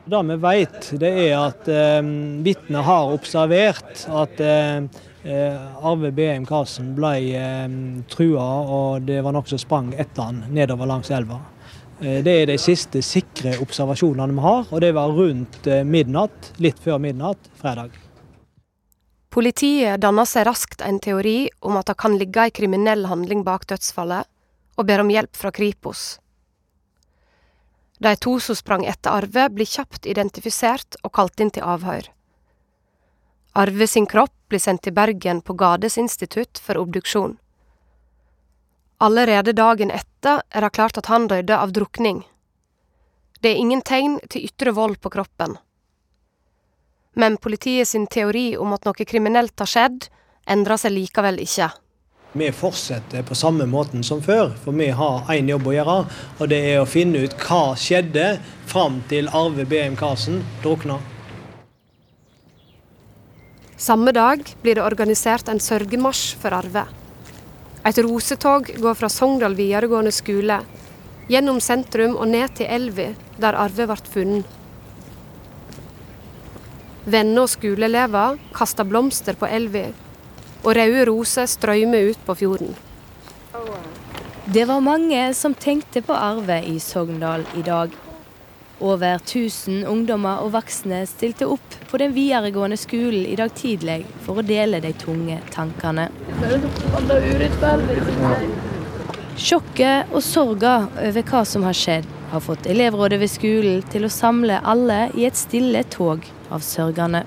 Det 0.06 0.22
vi 0.30 0.40
vet, 0.46 0.80
det 1.02 1.12
er 1.26 1.36
at 1.42 1.68
eh, 1.68 2.08
vitner 2.46 2.88
har 2.88 3.12
observert 3.18 4.06
at 4.06 4.40
eh, 4.40 4.88
Arve 5.26 6.12
Beheim 6.14 6.46
Karlsen 6.46 6.92
ble 6.98 7.16
eh, 7.34 7.76
trua, 8.12 8.46
og 8.62 9.08
det 9.08 9.24
var 9.26 9.34
nokså 9.34 9.58
sprang 9.58 9.94
etter 9.98 10.30
han 10.30 10.44
nedover 10.54 10.86
langs 10.90 11.10
elva. 11.10 11.40
Eh, 12.00 12.24
det 12.24 12.34
er 12.42 12.50
de 12.50 12.58
siste 12.60 13.02
sikre 13.06 13.56
observasjonene 13.64 14.36
vi 14.36 14.44
har, 14.44 14.68
og 14.70 14.82
det 14.84 14.92
var 14.96 15.14
rundt 15.16 15.68
eh, 15.68 15.86
midnatt, 15.88 16.52
litt 16.62 16.80
før 16.84 17.00
midnatt 17.00 17.50
fredag. 17.62 17.96
Politiet 19.32 20.00
danner 20.00 20.28
seg 20.28 20.46
raskt 20.48 20.84
en 20.86 21.00
teori 21.04 21.50
om 21.66 21.80
at 21.80 21.90
det 21.90 21.98
kan 22.00 22.16
ligge 22.20 22.46
ei 22.46 22.54
kriminell 22.56 23.08
handling 23.10 23.44
bak 23.48 23.66
dødsfallet, 23.72 24.28
og 24.76 24.88
ber 24.88 25.04
om 25.04 25.12
hjelp 25.12 25.36
fra 25.36 25.52
Kripos. 25.56 26.20
De 28.04 28.12
to 28.20 28.38
som 28.44 28.58
sprang 28.60 28.84
etter 28.86 29.16
Arve, 29.16 29.48
blir 29.56 29.68
kjapt 29.68 30.06
identifisert 30.06 31.00
og 31.04 31.14
kalt 31.16 31.40
inn 31.40 31.52
til 31.56 31.64
avhør. 31.64 32.12
Arve 33.56 33.88
sin 33.88 34.08
kropp 34.08 34.45
blir 34.56 34.64
sendt 34.64 34.86
til 34.88 34.96
Bergen 34.96 35.42
på 35.44 35.54
Gades 35.60 35.98
institutt 36.00 36.62
for 36.64 36.80
obduksjon. 36.80 37.36
Allerede 39.04 39.52
dagen 39.52 39.92
etter 39.92 40.46
er 40.50 40.64
det 40.64 40.72
klart 40.78 40.98
at 40.98 41.10
han 41.12 41.28
døde 41.28 41.58
av 41.60 41.74
drukning. 41.76 42.22
Det 43.44 43.52
er 43.52 43.60
ingen 43.60 43.82
tegn 43.84 44.22
til 44.32 44.46
ytre 44.48 44.72
vold 44.78 45.02
på 45.04 45.12
kroppen. 45.12 45.58
Men 47.20 47.36
politiet 47.38 47.90
sin 47.90 48.08
teori 48.08 48.54
om 48.56 48.72
at 48.76 48.88
noe 48.88 49.08
kriminelt 49.08 49.60
har 49.60 49.68
skjedd, 49.68 50.08
endrer 50.48 50.80
seg 50.80 50.96
likevel 50.96 51.42
ikke. 51.44 51.68
Vi 52.36 52.48
fortsetter 52.56 53.28
på 53.28 53.36
samme 53.36 53.68
måten 53.68 54.04
som 54.04 54.24
før, 54.24 54.54
for 54.64 54.76
vi 54.76 54.88
har 54.96 55.28
én 55.36 55.52
jobb 55.52 55.68
å 55.68 55.76
gjøre. 55.76 55.98
Og 56.40 56.52
det 56.52 56.62
er 56.72 56.80
å 56.80 56.88
finne 56.88 57.28
ut 57.28 57.36
hva 57.44 57.76
skjedde 57.80 58.38
fram 58.72 59.02
til 59.12 59.28
Arve 59.36 59.68
BM 59.68 60.00
Karsen 60.00 60.44
drukna. 60.64 61.02
Samme 63.78 64.12
dag 64.12 64.40
blir 64.62 64.78
det 64.78 64.84
organisert 64.86 65.50
en 65.52 65.60
sørgemarsj 65.60 66.38
for 66.40 66.56
Arve. 66.56 66.86
Et 67.86 67.98
rosetog 68.00 68.70
går 68.80 68.96
fra 68.96 69.10
Sogndal 69.12 69.58
videregående 69.58 70.14
skole, 70.16 70.62
gjennom 71.28 71.60
sentrum 71.60 72.16
og 72.16 72.30
ned 72.32 72.56
til 72.56 72.72
elva, 72.72 73.10
der 73.36 73.58
Arve 73.60 73.90
ble 73.90 74.14
funnet. 74.14 74.54
Venner 77.06 77.44
og 77.44 77.52
skoleelever 77.52 78.40
kaster 78.56 78.88
blomster 78.88 79.36
på 79.38 79.52
elva, 79.52 79.90
og 80.64 80.72
røde 80.80 81.04
roser 81.12 81.46
strømmer 81.46 82.16
ut 82.16 82.26
på 82.26 82.38
fjorden. 82.40 82.72
Det 84.46 84.64
var 84.72 84.80
mange 84.80 85.28
som 85.36 85.54
tenkte 85.54 86.02
på 86.02 86.16
Arve 86.16 86.62
i 86.64 86.80
Sogndal 86.80 87.44
i 87.60 87.62
dag. 87.66 87.92
Over 88.84 89.16
1000 89.22 89.86
ungdommer 89.88 90.42
og 90.44 90.52
voksne 90.52 91.06
stilte 91.08 91.48
opp 91.48 91.76
på 91.88 92.00
den 92.02 92.12
videregående 92.12 92.76
skolen 92.76 93.24
i 93.24 93.38
dag 93.40 93.54
tidlig 93.56 94.02
for 94.26 94.42
å 94.42 94.44
dele 94.44 94.82
de 94.84 94.92
tunge 95.00 95.38
tankene. 95.54 96.10
Sjokket 99.40 100.12
og 100.12 100.20
sorga 100.24 100.76
over 100.92 101.24
hva 101.32 101.46
som 101.48 101.64
har 101.64 101.80
skjedd, 101.80 102.12
har 102.34 102.44
fått 102.44 102.68
elevrådet 102.68 103.22
ved 103.24 103.32
skolen 103.32 103.82
til 103.96 104.10
å 104.10 104.12
samle 104.12 104.60
alle 104.60 105.06
i 105.16 105.24
et 105.30 105.40
stille 105.40 105.86
tog 105.88 106.28
av 106.52 106.60
sørgende. 106.60 107.24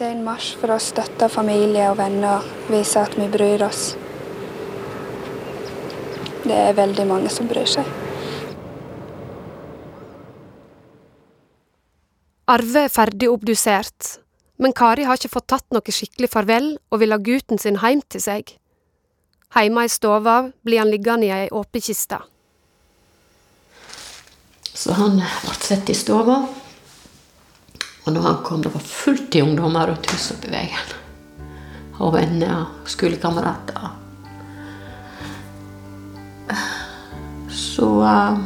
Det 0.00 0.08
er 0.08 0.14
en 0.16 0.26
marsj 0.26 0.54
for 0.58 0.74
å 0.74 0.82
støtte 0.82 1.30
familie 1.30 1.86
og 1.92 2.00
venner, 2.02 2.42
vise 2.72 2.98
at 2.98 3.14
vi 3.20 3.30
bryr 3.30 3.62
oss. 3.62 3.92
Det 6.42 6.56
er 6.56 6.78
veldig 6.78 7.04
mange 7.06 7.30
som 7.30 7.46
bryr 7.46 7.68
seg. 7.78 8.09
Arve 12.50 12.80
er 12.88 12.90
ferdig 12.90 13.28
obdusert, 13.30 14.16
men 14.58 14.72
Kari 14.74 15.04
har 15.06 15.20
ikke 15.20 15.30
fått 15.30 15.52
tatt 15.52 15.68
noe 15.70 15.92
skikkelig 15.94 16.32
farvel 16.32 16.72
og 16.90 16.98
vil 16.98 17.14
ha 17.14 17.18
gutten 17.22 17.62
sin 17.62 17.78
hjem 17.78 18.02
til 18.10 18.24
seg. 18.24 18.50
Heime 19.54 19.84
i 19.86 19.92
stova 19.92 20.40
blir 20.66 20.82
han 20.82 20.90
liggende 20.90 21.28
i 21.28 21.30
ei 21.30 21.46
åpen 21.54 21.84
kiste. 21.86 22.18
Så 24.66 24.98
han 24.98 25.22
ble 25.22 25.56
sett 25.62 25.94
i 25.94 25.98
stova. 25.98 26.40
Og 28.00 28.12
når 28.16 28.26
han 28.26 28.42
kom, 28.42 28.66
det 28.66 28.74
var 28.74 28.82
fullt 28.82 29.38
i 29.38 29.46
ungdommer 29.46 29.86
rundt 29.92 30.10
huset 30.10 30.34
oppe 30.34 30.50
i 30.50 30.54
veien. 30.56 30.94
Og 32.02 32.14
venner 32.18 32.64
og 32.64 32.90
skolekamerater. 32.90 33.90
Så 37.62 37.92
uh, 38.02 38.40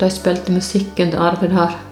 de 0.00 0.14
spilte 0.14 0.54
musikken 0.56 1.12
til 1.12 1.20
Arve 1.20 1.52
der. 1.52 1.82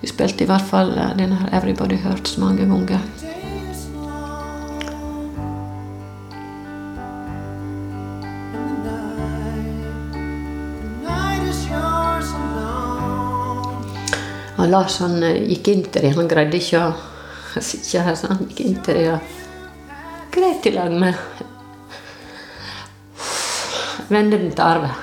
De 0.00 0.06
spilte 0.06 0.44
i 0.44 0.46
hvert 0.46 0.62
fall 0.62 0.92
denne 0.94 1.16
den 1.18 1.32
her 1.32 1.50
'Everybody 1.50 1.98
Hurts' 2.04 2.38
mange 2.38 2.66
ganger. 2.66 3.00
Og 14.58 14.68
Lars 14.68 14.98
han 14.98 15.22
eh, 15.22 15.44
gikk 15.52 15.68
inn 15.70 15.84
til 15.86 16.02
det. 16.02 16.14
Han 16.16 16.30
greide 16.30 16.58
ikke 16.58 16.80
å 16.82 16.94
sitte 17.70 18.02
her, 18.02 18.14
så 18.18 18.32
han 18.32 18.46
gikk 18.48 18.64
inn 18.66 18.80
til 18.82 18.98
det 18.98 19.12
og 19.14 19.36
greit 20.34 20.66
i 20.66 20.74
lag 20.74 20.92
med 20.92 21.14
vennen 24.08 24.50
til 24.50 24.64
Arve. 24.64 24.94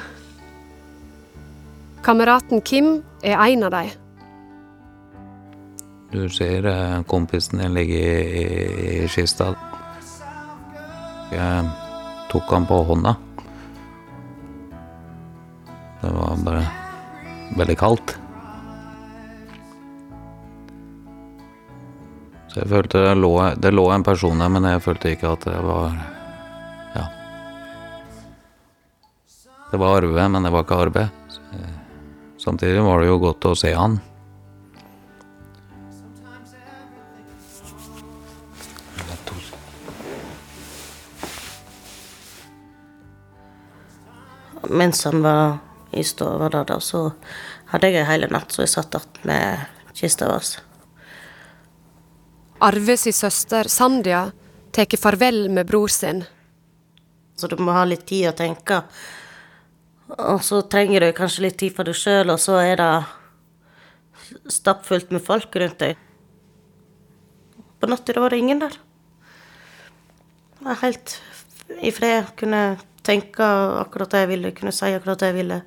Kameraten 2.06 2.62
Kim 2.62 3.00
er 3.24 3.40
en 3.42 3.64
av 3.66 3.72
dem. 3.74 4.05
Du 6.16 6.30
ser 6.30 6.66
eh, 6.66 7.02
kompisen 7.04 7.60
din 7.60 7.74
ligge 7.74 7.98
i, 8.00 8.44
i, 9.04 9.08
kista. 9.12 9.50
Jeg 11.28 11.66
tok 12.32 12.54
han 12.56 12.68
på 12.70 12.78
hånda. 12.88 13.12
Det 16.00 16.14
var 16.16 16.40
bare 16.46 16.64
veldig 17.60 17.76
kaldt. 17.84 18.16
Så 22.48 22.62
jeg 22.62 22.72
følte 22.72 23.04
det 23.10 23.14
lå, 23.20 23.36
det 23.60 23.76
lå 23.76 23.90
en 23.92 24.08
person 24.08 24.40
der, 24.40 24.56
men 24.56 24.72
jeg 24.72 24.88
følte 24.88 25.12
ikke 25.18 25.36
at 25.36 25.52
det 25.52 25.60
var 25.68 26.02
Ja. 26.96 27.06
Det 29.68 29.84
var 29.84 30.00
Arve, 30.00 30.32
men 30.32 30.48
det 30.48 30.56
var 30.56 30.64
ikke 30.64 30.82
Arve. 30.88 31.10
Samtidig 32.40 32.88
var 32.88 33.04
det 33.04 33.12
jo 33.12 33.24
godt 33.28 33.52
å 33.52 33.58
se 33.60 33.76
han. 33.76 34.00
Mens 44.70 45.04
han 45.06 45.22
var 45.24 45.58
i 45.96 46.04
stua 46.04 46.50
der, 46.50 46.64
da, 46.68 46.80
så 46.80 47.10
hadde 47.72 47.92
jeg 47.92 48.04
ei 48.04 48.08
hel 48.10 48.28
natt 48.32 48.54
så 48.54 48.64
jeg 48.66 48.74
satt 48.74 48.96
igjen 48.98 49.28
med 49.30 49.92
kista 49.96 50.30
vår. 50.30 50.56
Arve 52.66 52.96
si 52.98 53.12
søster 53.16 53.70
Sandia 53.72 54.30
tar 54.76 54.98
farvel 55.00 55.50
med 55.50 55.68
bror 55.68 55.92
sin. 55.92 56.24
Så 57.36 57.48
du 57.48 57.58
må 57.60 57.76
ha 57.76 57.84
litt 57.88 58.06
tid 58.08 58.30
å 58.30 58.36
tenke. 58.36 58.82
Og 60.16 60.42
så 60.46 60.62
trenger 60.70 61.04
du 61.04 61.12
kanskje 61.18 61.48
litt 61.48 61.58
tid 61.60 61.76
for 61.76 61.88
deg 61.88 61.98
sjøl, 61.98 62.32
og 62.32 62.40
så 62.40 62.60
er 62.62 62.80
det 62.80 64.50
stappfullt 64.52 65.12
med 65.12 65.24
folk 65.26 65.56
rundt 65.60 65.80
deg. 65.82 66.00
På 67.80 67.90
natta 67.92 68.20
var 68.20 68.32
det 68.32 68.42
ingen 68.42 68.62
der. 68.64 68.76
Jeg 70.56 70.68
var 70.68 70.82
helt 70.82 71.18
i 71.82 71.92
fred. 71.92 72.32
Kunne 72.40 72.62
tenke 73.06 73.46
akkurat 73.82 74.12
det 74.12 74.24
jeg 74.24 74.32
ville, 74.34 74.54
kunne 74.58 74.74
si 74.76 74.92
akkurat 74.94 75.22
det 75.22 75.32
jeg 75.32 75.38
ville. 75.40 75.60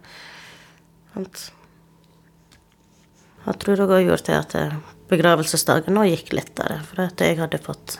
Jeg 3.49 3.57
tror 3.62 3.80
det 3.80 3.88
har 3.90 4.07
gjort 4.07 4.26
til 4.28 4.38
at 4.38 4.57
begravelsesdagen 5.09 5.97
nå 5.97 6.04
gikk 6.11 6.35
lettere, 6.37 6.80
for 6.85 7.07
at 7.07 7.23
jeg 7.25 7.38
hadde 7.40 7.62
fått 7.64 7.99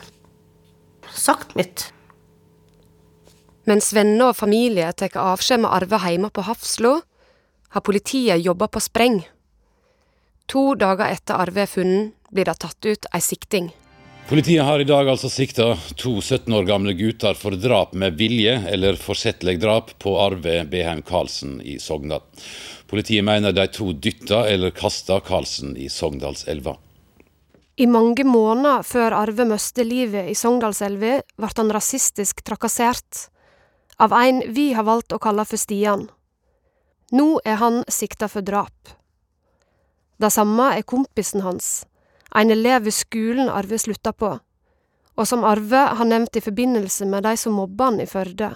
sagt 1.09 1.55
mitt. 1.57 1.89
Mens 3.69 3.91
venner 3.93 4.31
og 4.31 4.37
familie 4.37 4.91
tar 4.97 5.17
avskjed 5.19 5.63
med 5.63 5.73
Arve 5.73 5.99
hjemme 6.05 6.29
på 6.33 6.45
Hafslo, 6.47 6.99
har 7.69 7.85
politiet 7.85 8.41
jobba 8.41 8.67
på 8.67 8.81
spreng. 8.81 9.19
To 10.49 10.73
dager 10.73 11.11
etter 11.13 11.37
Arve 11.37 11.65
er 11.65 11.69
funnet, 11.69 12.15
blir 12.33 12.45
det 12.49 12.57
tatt 12.61 12.85
ut 12.85 13.05
ei 13.13 13.21
sikting. 13.21 13.69
Politiet 14.29 14.63
har 14.63 14.79
i 14.79 14.83
dag 14.83 15.07
altså 15.09 15.29
sikta 15.29 15.71
to 15.97 16.11
17 16.21 16.53
år 16.53 16.67
gamle 16.67 16.93
gutter 16.93 17.33
for 17.33 17.55
drap 17.57 17.95
med 17.97 18.13
vilje 18.13 18.59
eller 18.69 18.99
forsettlig 19.01 19.55
drap 19.57 19.89
på 19.97 20.13
Arve 20.21 20.67
Beheim 20.69 21.01
Karlsen 21.01 21.55
i 21.65 21.79
Sogndal. 21.81 22.21
Politiet 22.85 23.25
mener 23.25 23.57
de 23.57 23.65
to 23.73 23.89
dytta 23.89 24.43
eller 24.51 24.69
kasta 24.69 25.17
Karlsen 25.25 25.73
i 25.77 25.89
Sogndalselva. 25.89 26.75
I 27.81 27.89
mange 27.89 28.21
måneder 28.21 28.85
før 28.85 29.17
Arve 29.17 29.49
mistet 29.49 29.89
livet 29.89 30.29
i 30.29 30.37
Sogndalselva, 30.37 31.23
ble 31.33 31.53
han 31.57 31.73
rasistisk 31.73 32.45
trakassert. 32.45 33.25
Av 33.97 34.13
en 34.13 34.45
vi 34.53 34.75
har 34.77 34.85
valgt 34.85 35.09
å 35.09 35.23
kalle 35.25 35.41
for 35.49 35.57
Stian. 35.57 36.05
Nå 37.17 37.31
er 37.49 37.57
han 37.65 37.81
sikta 37.89 38.29
for 38.29 38.45
drap. 38.45 38.93
Det 40.21 40.29
samme 40.29 40.75
er 40.77 40.85
kompisen 40.85 41.41
hans, 41.41 41.79
en 42.35 42.51
elev 42.51 42.85
ved 42.85 42.93
skolen 42.93 43.49
Arve 43.49 43.79
slutta 43.81 44.13
på, 44.13 44.35
og 45.19 45.27
som 45.27 45.45
Arve 45.47 45.85
har 45.97 46.07
nevnt 46.07 46.37
i 46.37 46.43
forbindelse 46.43 47.07
med 47.09 47.25
de 47.25 47.35
som 47.37 47.57
mobba 47.57 47.89
han 47.89 48.01
i 48.03 48.07
Førde. 48.09 48.53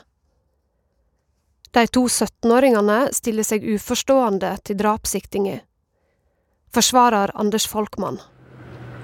De 1.73 1.87
to 1.89 2.05
17-åringene 2.05 3.07
stiller 3.17 3.45
seg 3.47 3.65
uforstående 3.65 4.51
til 4.61 4.77
drapssiktinga. 4.77 5.57
Forsvarer 6.73 7.33
Anders 7.33 7.65
Folkmann. 7.69 8.19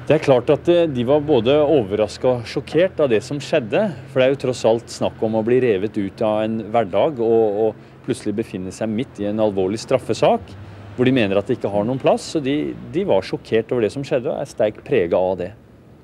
Det 0.10 0.15
er 0.15 0.24
klart 0.26 0.50
at 0.54 0.70
eh, 0.70 0.88
de 0.89 1.04
var 1.06 1.22
både 1.22 1.54
overraska 1.54 2.30
og 2.32 2.46
sjokkert 2.50 3.02
av 3.02 3.12
det 3.12 3.20
som 3.26 3.41
skjedde. 3.41 3.84
For 4.10 4.22
det 4.22 4.26
er 4.26 4.32
jo 4.34 4.39
tross 4.46 4.63
alt 4.65 4.89
snakk 4.89 5.22
om 5.26 5.38
å 5.38 5.43
bli 5.46 5.60
revet 5.62 5.98
ut 5.98 6.24
av 6.26 6.43
en 6.46 6.63
hverdag 6.74 7.22
og, 7.22 7.60
og 7.65 8.06
plutselig 8.08 8.34
befinne 8.39 8.74
seg 8.74 8.89
midt 8.89 9.22
i 9.22 9.28
en 9.30 9.41
alvorlig 9.43 9.82
straffesak 9.82 10.54
hvor 11.00 11.08
de 11.08 11.16
mener 11.16 11.40
at 11.40 11.48
det 11.48 11.56
ikke 11.56 11.72
har 11.72 11.86
noen 11.88 12.00
plass. 12.02 12.34
Så 12.34 12.42
de, 12.44 12.74
de 12.92 13.06
var 13.08 13.24
sjokkert 13.24 13.72
over 13.72 13.86
det 13.86 13.94
som 13.94 14.04
skjedde, 14.04 14.28
og 14.34 14.42
er 14.44 14.50
sterkt 14.52 14.84
prega 14.84 15.16
av 15.16 15.38
det. 15.40 15.54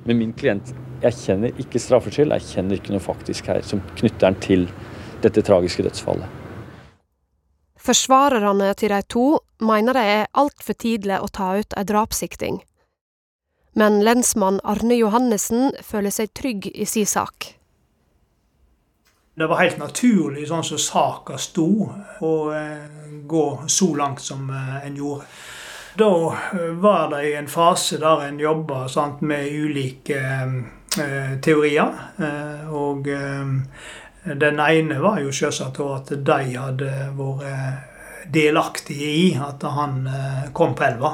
Men 0.08 0.22
min 0.22 0.32
klient 0.38 0.72
jeg 1.04 1.18
kjenner 1.20 1.60
ikke 1.60 1.82
straffskyld, 1.84 2.32
kjenner 2.48 2.80
ikke 2.80 2.94
noe 2.94 3.04
faktisk 3.04 3.50
her 3.52 3.60
som 3.68 3.82
knytter 4.00 4.30
den 4.30 4.38
til 4.40 4.64
dette 5.26 5.44
tragiske 5.44 5.84
dødsfallet. 5.84 6.30
Forsvarerne 7.76 8.72
til 8.80 8.96
de 8.96 9.02
to 9.12 9.26
mener 9.60 10.00
det 10.00 10.06
er 10.14 10.32
altfor 10.32 10.80
tidlig 10.80 11.20
å 11.20 11.28
ta 11.28 11.52
ut 11.60 11.76
ei 11.76 11.84
drapssikting. 11.92 12.62
Men 13.76 14.00
lensmann 14.08 14.62
Arne 14.64 14.96
Johannessen 14.96 15.76
føler 15.84 16.16
seg 16.16 16.32
trygg 16.40 16.72
i 16.72 16.88
si 16.88 17.04
sak. 17.04 17.52
Det 19.38 19.48
var 19.48 19.60
helt 19.60 19.82
naturlig, 19.82 20.46
sånn 20.48 20.64
som 20.64 20.80
saka 20.80 21.36
sto, 21.36 21.90
å 22.24 22.36
eh, 22.56 22.86
gå 23.28 23.48
så 23.68 23.90
langt 24.00 24.22
som 24.24 24.48
eh, 24.48 24.78
en 24.88 24.96
gjorde. 24.96 25.26
Da 26.00 26.12
eh, 26.54 26.70
var 26.80 27.10
det 27.12 27.20
i 27.28 27.34
en 27.36 27.50
fase 27.52 28.00
der 28.00 28.24
en 28.30 28.40
jobba 28.40 28.86
med 29.20 29.52
ulike 29.52 30.22
teorier. 31.44 31.92
Og 32.72 33.04
den 34.24 34.60
ene 34.64 35.00
var 35.04 35.20
jo 35.20 35.34
selvsagt 35.36 35.82
at 35.84 36.14
de 36.16 36.38
hadde 36.56 36.92
vært 37.18 38.32
delaktige 38.32 39.10
i 39.12 39.26
at 39.36 39.66
han 39.68 40.08
kom 40.56 40.72
på 40.80 40.86
elva. 40.88 41.12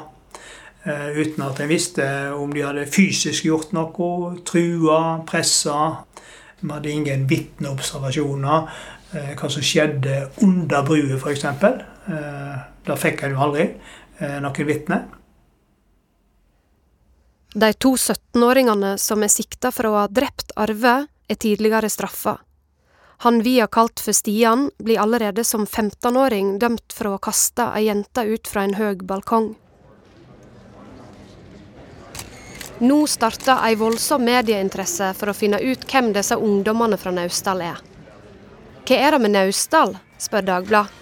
Uten 0.86 1.47
at 1.47 1.63
en 1.63 1.71
visste 1.73 2.05
om 2.38 2.53
de 2.53 2.62
hadde 2.62 2.86
fysisk 2.93 3.49
gjort 3.49 3.73
noe, 3.73 4.36
trua, 4.45 5.01
pressa. 5.25 6.05
Vi 6.62 6.69
hadde 6.69 6.91
ingen 6.91 7.28
vitneobservasjoner. 7.28 8.69
Eh, 9.12 9.34
hva 9.36 9.50
som 9.52 9.63
skjedde 9.65 10.30
under 10.45 10.86
brua, 10.88 11.17
f.eks. 11.17 11.43
Eh, 11.43 12.62
da 12.86 12.95
fikk 12.97 13.26
en 13.26 13.36
jo 13.36 13.41
aldri 13.43 13.65
eh, 13.67 14.38
noen 14.39 14.67
vitne. 14.69 15.02
De 17.52 17.74
to 17.76 17.97
17-åringene 18.00 18.93
som 19.02 19.26
er 19.26 19.34
sikta 19.34 19.74
for 19.76 19.89
å 19.89 19.97
ha 19.97 20.06
drept 20.08 20.54
Arve, 20.56 21.02
er 21.28 21.39
tidligere 21.39 21.89
straffa. 21.91 22.38
Han 23.26 23.41
vi 23.43 23.60
har 23.60 23.67
kalt 23.67 24.00
for 24.00 24.15
Stian, 24.15 24.69
blir 24.80 25.00
allerede 25.00 25.43
som 25.43 25.67
15-åring 25.67 26.56
dømt 26.60 26.95
for 26.95 27.10
å 27.10 27.17
ha 27.17 27.21
kasta 27.21 27.67
ei 27.76 27.89
jente 27.89 28.24
ut 28.26 28.47
fra 28.47 28.63
en 28.65 28.78
høg 28.80 29.04
balkong. 29.08 29.52
Nå 32.82 33.04
starter 33.06 33.60
ei 33.62 33.76
voldsom 33.78 34.24
medieinteresse 34.26 35.12
for 35.13 35.30
å 35.30 35.36
finne 35.38 35.60
ut 35.62 35.84
hvem 35.86 36.08
disse 36.15 36.34
ungdommene 36.34 36.98
fra 36.98 37.12
Naustdal 37.13 37.60
er. 37.62 37.82
Hva 38.88 38.96
er 38.98 39.13
det 39.13 39.20
med 39.22 39.36
Naustdal, 39.36 39.94
spør 40.17 40.48
Dagbladet. 40.48 40.98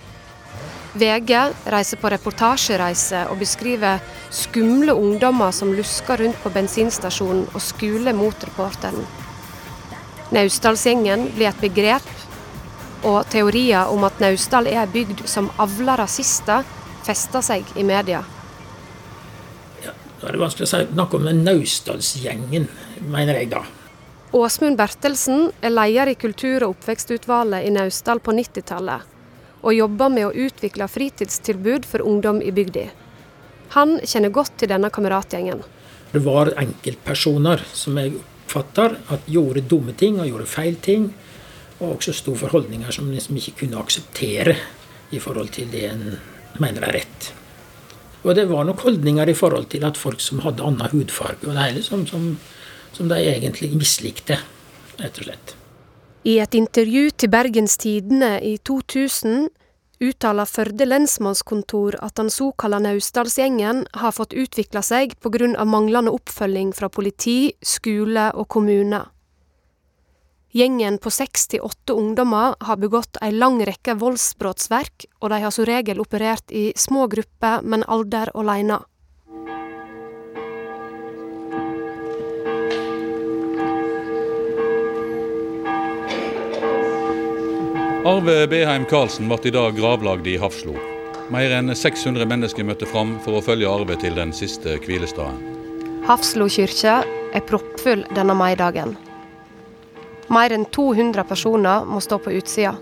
VG 0.99 1.31
reiser 1.71 1.99
på 2.01 2.09
reportasjereise 2.11 3.21
og 3.31 3.39
beskriver 3.39 4.01
skumle 4.33 4.91
ungdommer 4.97 5.53
som 5.55 5.71
lusker 5.77 6.19
rundt 6.19 6.41
på 6.43 6.51
bensinstasjonen 6.51 7.45
og 7.53 7.63
skuler 7.63 8.17
mot 8.17 8.43
reporteren. 8.49 9.05
Naustdalsgjengen 10.35 11.29
blir 11.37 11.47
et 11.53 11.61
begrep, 11.63 12.09
og 13.07 13.21
teorier 13.31 13.87
om 13.93 14.03
at 14.03 14.19
Naustdal 14.19 14.67
er 14.67 14.81
ei 14.81 14.91
bygd 14.97 15.23
som 15.31 15.47
avler 15.63 16.01
rasister, 16.03 16.67
fester 17.07 17.45
seg 17.45 17.71
i 17.79 17.87
media. 17.87 18.25
Da 20.19 20.27
er 20.27 20.35
det 20.35 20.41
vanskelig 20.41 20.67
å 20.67 20.71
snakke 20.73 21.19
om 21.19 21.27
Naustdalsgjengen, 21.43 22.67
mener 23.07 23.39
jeg 23.39 23.51
da. 23.53 23.63
Åsmund 24.35 24.77
Bertelsen 24.77 25.47
er 25.65 25.71
leder 25.73 26.11
i 26.11 26.17
kultur- 26.19 26.65
og 26.67 26.75
oppvekstutvalget 26.75 27.65
i 27.65 27.71
Naustdal 27.73 28.19
på 28.21 28.35
90-tallet, 28.35 29.07
og 29.63 29.73
jobber 29.73 30.11
med 30.13 30.27
å 30.27 30.33
utvikle 30.35 30.87
fritidstilbud 30.91 31.87
for 31.87 32.05
ungdom 32.05 32.43
i 32.43 32.51
bygda. 32.53 32.89
Han 33.77 33.97
kjenner 34.03 34.33
godt 34.33 34.59
til 34.59 34.69
denne 34.69 34.91
kameratgjengen. 34.93 35.63
Det 36.11 36.21
var 36.25 36.51
enkeltpersoner 36.57 37.63
som 37.73 37.97
jeg 38.01 38.17
oppfatter 38.19 38.99
at 39.13 39.27
gjorde 39.29 39.65
dumme 39.69 39.93
ting 39.97 40.19
og 40.19 40.29
gjorde 40.29 40.49
feil 40.49 40.77
ting, 40.83 41.09
og 41.79 41.95
også 41.95 42.13
sto 42.17 42.35
for 42.35 42.51
holdninger 42.51 42.91
som 42.91 43.11
liksom 43.13 43.37
ikke 43.39 43.63
kunne 43.63 43.79
akseptere 43.79 44.55
i 45.15 45.21
forhold 45.21 45.53
til 45.55 45.69
det 45.71 45.85
en 45.89 46.07
mener 46.59 46.85
er 46.89 46.99
rett. 46.99 47.33
Og 48.23 48.35
det 48.35 48.49
var 48.49 48.65
nok 48.67 48.81
holdninger 48.83 49.31
i 49.31 49.37
forhold 49.37 49.69
til 49.71 49.85
at 49.87 49.97
folk 49.97 50.19
som 50.21 50.41
hadde 50.43 50.65
annen 50.65 50.91
hudfarge, 50.91 51.39
og 51.47 51.53
det 51.55 51.69
hele 51.69 51.83
som, 51.85 52.03
som, 52.07 52.33
som 52.93 53.07
de 53.11 53.19
egentlig 53.21 53.71
mislikte, 53.77 54.41
rett 54.99 55.21
og 55.21 55.29
slett. 55.29 55.55
I 56.27 56.35
et 56.43 56.55
intervju 56.57 57.13
til 57.15 57.31
Bergens 57.31 57.77
Tidende 57.79 58.33
i 58.43 58.57
2000 58.67 59.47
uttaler 60.03 60.47
Førde 60.47 60.87
lensmannskontor 60.87 61.95
at 62.03 62.15
den 62.19 62.31
såkalte 62.31 62.81
Naustdalsgjengen 62.83 63.85
har 64.01 64.15
fått 64.15 64.35
utvikla 64.35 64.83
seg 64.83 65.15
pga. 65.19 65.65
manglende 65.65 66.11
oppfølging 66.11 66.73
fra 66.75 66.89
politi, 66.89 67.53
skole 67.63 68.31
og 68.35 68.47
kommune. 68.47 69.05
Gjengen 70.49 70.95
på 70.97 71.11
seks 71.13 71.43
til 71.51 71.61
åtte 71.61 71.93
ungdommer 71.93 72.55
har 72.65 72.77
begått 72.81 73.19
ei 73.21 73.29
lang 73.29 73.59
rekke 73.61 73.93
voldsbrottsverk, 74.01 75.05
og 75.21 75.29
de 75.29 75.37
har 75.43 75.51
som 75.53 75.67
regel 75.69 75.99
operert 76.01 76.49
i 76.49 76.71
små 76.73 77.05
grupper, 77.11 77.61
men 77.61 77.83
alder 77.85 78.31
alene. 78.33 78.79
Arve 88.09 88.47
Beheim 88.49 88.87
Karlsen 88.89 89.29
ble 89.29 89.37
i 89.45 89.53
dag 89.53 89.75
gravlagd 89.77 90.25
i 90.31 90.39
Hafslo. 90.41 90.73
Mer 91.29 91.53
enn 91.59 91.69
600 91.75 92.25
mennesker 92.25 92.65
møtte 92.65 92.89
fram 92.89 93.19
for 93.21 93.37
å 93.37 93.43
følge 93.45 93.69
Arve 93.69 93.99
til 94.01 94.17
den 94.17 94.33
siste 94.33 94.79
hvilestaden. 94.81 95.37
Hafslo 96.09 96.49
kirke 96.49 97.03
er 97.05 97.45
proppfull 97.45 98.01
denne 98.17 98.33
maidagen. 98.33 98.97
Mer 100.29 100.53
enn 100.53 100.67
200 100.69 101.23
personer 101.25 101.85
må 101.89 102.01
stå 102.01 102.19
på 102.21 102.33
utsida. 102.37 102.75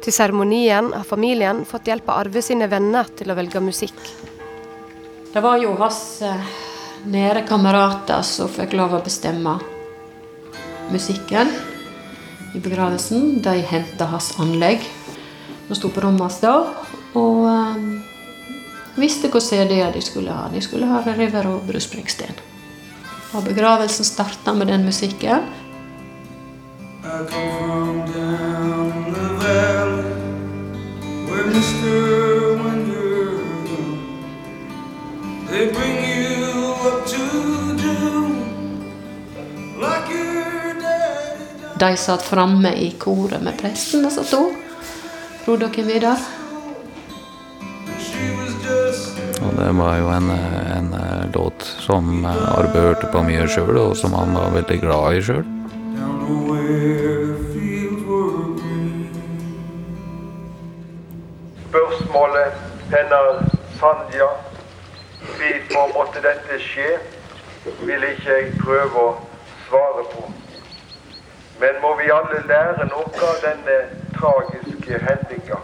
Til 0.00 0.14
seremonien 0.16 0.92
har 0.94 1.04
familien 1.04 1.64
fått 1.68 1.90
hjelp 1.90 2.08
av 2.08 2.22
Arve 2.22 2.40
sine 2.42 2.68
venner 2.72 3.08
til 3.16 3.28
å 3.28 3.36
velge 3.36 3.60
musikk. 3.60 3.98
Det 5.30 5.42
var 5.44 5.60
jo 5.60 5.74
hans 5.78 6.00
eh, 6.24 6.54
nære 7.12 7.44
kamerater 7.48 8.24
som 8.26 8.48
fikk 8.50 8.72
lov 8.80 8.96
å 8.96 9.02
bestemme 9.04 9.58
musikken 10.90 11.52
i 12.56 12.62
begravelsen. 12.62 13.36
De 13.44 13.60
henta 13.60 14.08
hans 14.10 14.32
anlegg. 14.40 14.88
De 15.68 15.76
sto 15.76 15.92
på 15.92 16.02
rommet 16.02 16.24
hans 16.24 16.40
da 16.42 16.56
og 17.18 17.46
um, 17.46 17.86
visste 19.00 19.26
hvilke 19.26 19.42
CD-er 19.42 19.92
de 19.94 20.02
skulle 20.04 20.34
ha. 20.34 20.48
De 20.52 20.62
skulle 20.62 20.86
ha 20.86 21.02
River 21.06 21.48
og 21.50 21.66
Bruce 21.66 21.88
Springsteen. 21.88 22.36
Og 23.34 23.46
begravelsen 23.46 24.06
starta 24.06 24.54
med 24.54 24.70
den 24.70 24.86
musikken. 24.86 25.46
De 27.20 27.26
satt 41.96 42.22
framme 42.22 42.76
i 42.76 42.90
koret 42.96 43.42
med 43.44 43.58
presten 43.60 44.06
og 44.08 44.12
satt 44.16 44.32
òg. 44.36 44.56
Frode 45.44 45.68
dere 45.68 45.84
videre? 45.84 46.16
Og 49.40 49.56
det 49.60 49.72
var 49.76 49.94
jo 50.00 50.08
en, 50.16 50.28
en 50.76 50.90
låt 51.36 51.60
som 51.84 52.24
Arve 52.24 52.88
hørte 52.88 53.06
på 53.12 53.18
mye 53.28 53.48
sjøl, 53.48 53.76
og 53.76 53.96
som 53.96 54.12
han 54.16 54.36
var 54.36 54.54
veldig 54.56 54.78
glad 54.88 55.20
i 55.20 55.24
sjøl. 55.28 55.59
Sandja 64.10 64.28
Hvorfor 65.20 65.98
måtte 65.98 66.20
dette 66.22 66.56
skje, 66.58 66.98
vil 67.84 68.02
ikke 68.08 68.32
jeg 68.32 68.54
prøve 68.58 69.02
å 69.02 69.10
svare 69.68 70.04
på. 70.10 70.24
Men 71.60 71.78
må 71.82 71.92
vi 72.00 72.08
alle 72.10 72.40
lære 72.48 72.88
noe 72.88 73.22
av 73.28 73.38
denne 73.44 73.76
tragiske 74.16 75.00
hendinga. 75.04 75.60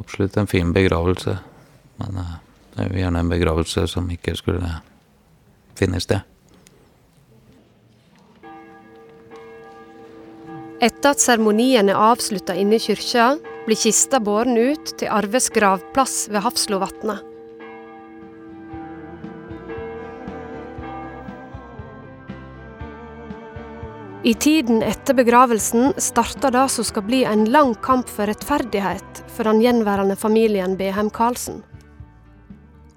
Absolutt 0.00 0.36
en 0.40 0.50
fin 0.50 0.72
begravelse, 0.74 1.36
men 2.02 2.18
uh, 2.18 2.36
det 2.74 2.82
er 2.82 2.90
jo 2.90 3.02
gjerne 3.04 3.22
en 3.22 3.30
begravelse 3.30 3.86
som 3.92 4.10
ikke 4.10 4.34
skulle 4.40 4.72
finne 5.78 6.00
sted. 6.02 6.24
Etter 10.82 11.12
at 11.12 11.22
seremonien 11.22 11.92
er 11.92 12.06
avslutta 12.10 12.56
inne 12.58 12.80
i 12.80 12.88
kyrkja, 12.88 13.34
blir 13.66 13.76
kista 13.76 14.20
båren 14.20 14.56
ut 14.56 14.96
til 14.98 15.08
Arves 15.08 15.48
gravplass 15.52 16.28
ved 16.28 16.44
Hafslovatnet. 16.44 17.22
I 24.24 24.32
tiden 24.34 24.80
etter 24.82 25.12
begravelsen 25.14 25.92
starter 26.00 26.52
det 26.54 26.68
som 26.72 26.84
skal 26.88 27.04
bli 27.04 27.24
en 27.28 27.44
lang 27.52 27.74
kamp 27.84 28.08
for 28.08 28.24
rettferdighet 28.30 29.20
for 29.28 29.44
den 29.44 29.60
gjenværende 29.60 30.16
familien 30.16 30.78
Behem 30.80 31.10
Karlsen. 31.12 31.60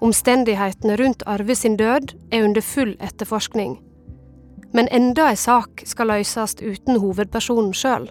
Omstendighetene 0.00 0.96
rundt 0.96 1.26
Arve 1.26 1.56
sin 1.56 1.76
død 1.76 2.14
er 2.32 2.46
under 2.46 2.64
full 2.64 2.94
etterforskning. 3.00 3.76
Men 4.72 4.88
enda 4.88 5.28
ei 5.28 5.36
sak 5.36 5.84
skal 5.84 6.08
løses 6.14 6.56
uten 6.62 6.96
hovedpersonen 7.02 7.74
sjøl. 7.76 8.08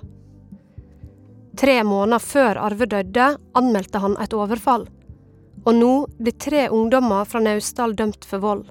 Tre 1.57 1.81
måneder 1.83 2.21
før 2.21 2.59
Arve 2.61 2.85
døde, 2.85 3.31
anmeldte 3.57 4.01
han 4.03 4.13
et 4.21 4.33
overfall. 4.37 4.85
Og 5.65 5.73
nå 5.73 5.93
blir 6.21 6.35
tre 6.37 6.67
ungdommer 6.69 7.25
fra 7.25 7.41
Naustdal 7.41 7.95
dømt 7.97 8.27
for 8.29 8.43
vold. 8.43 8.67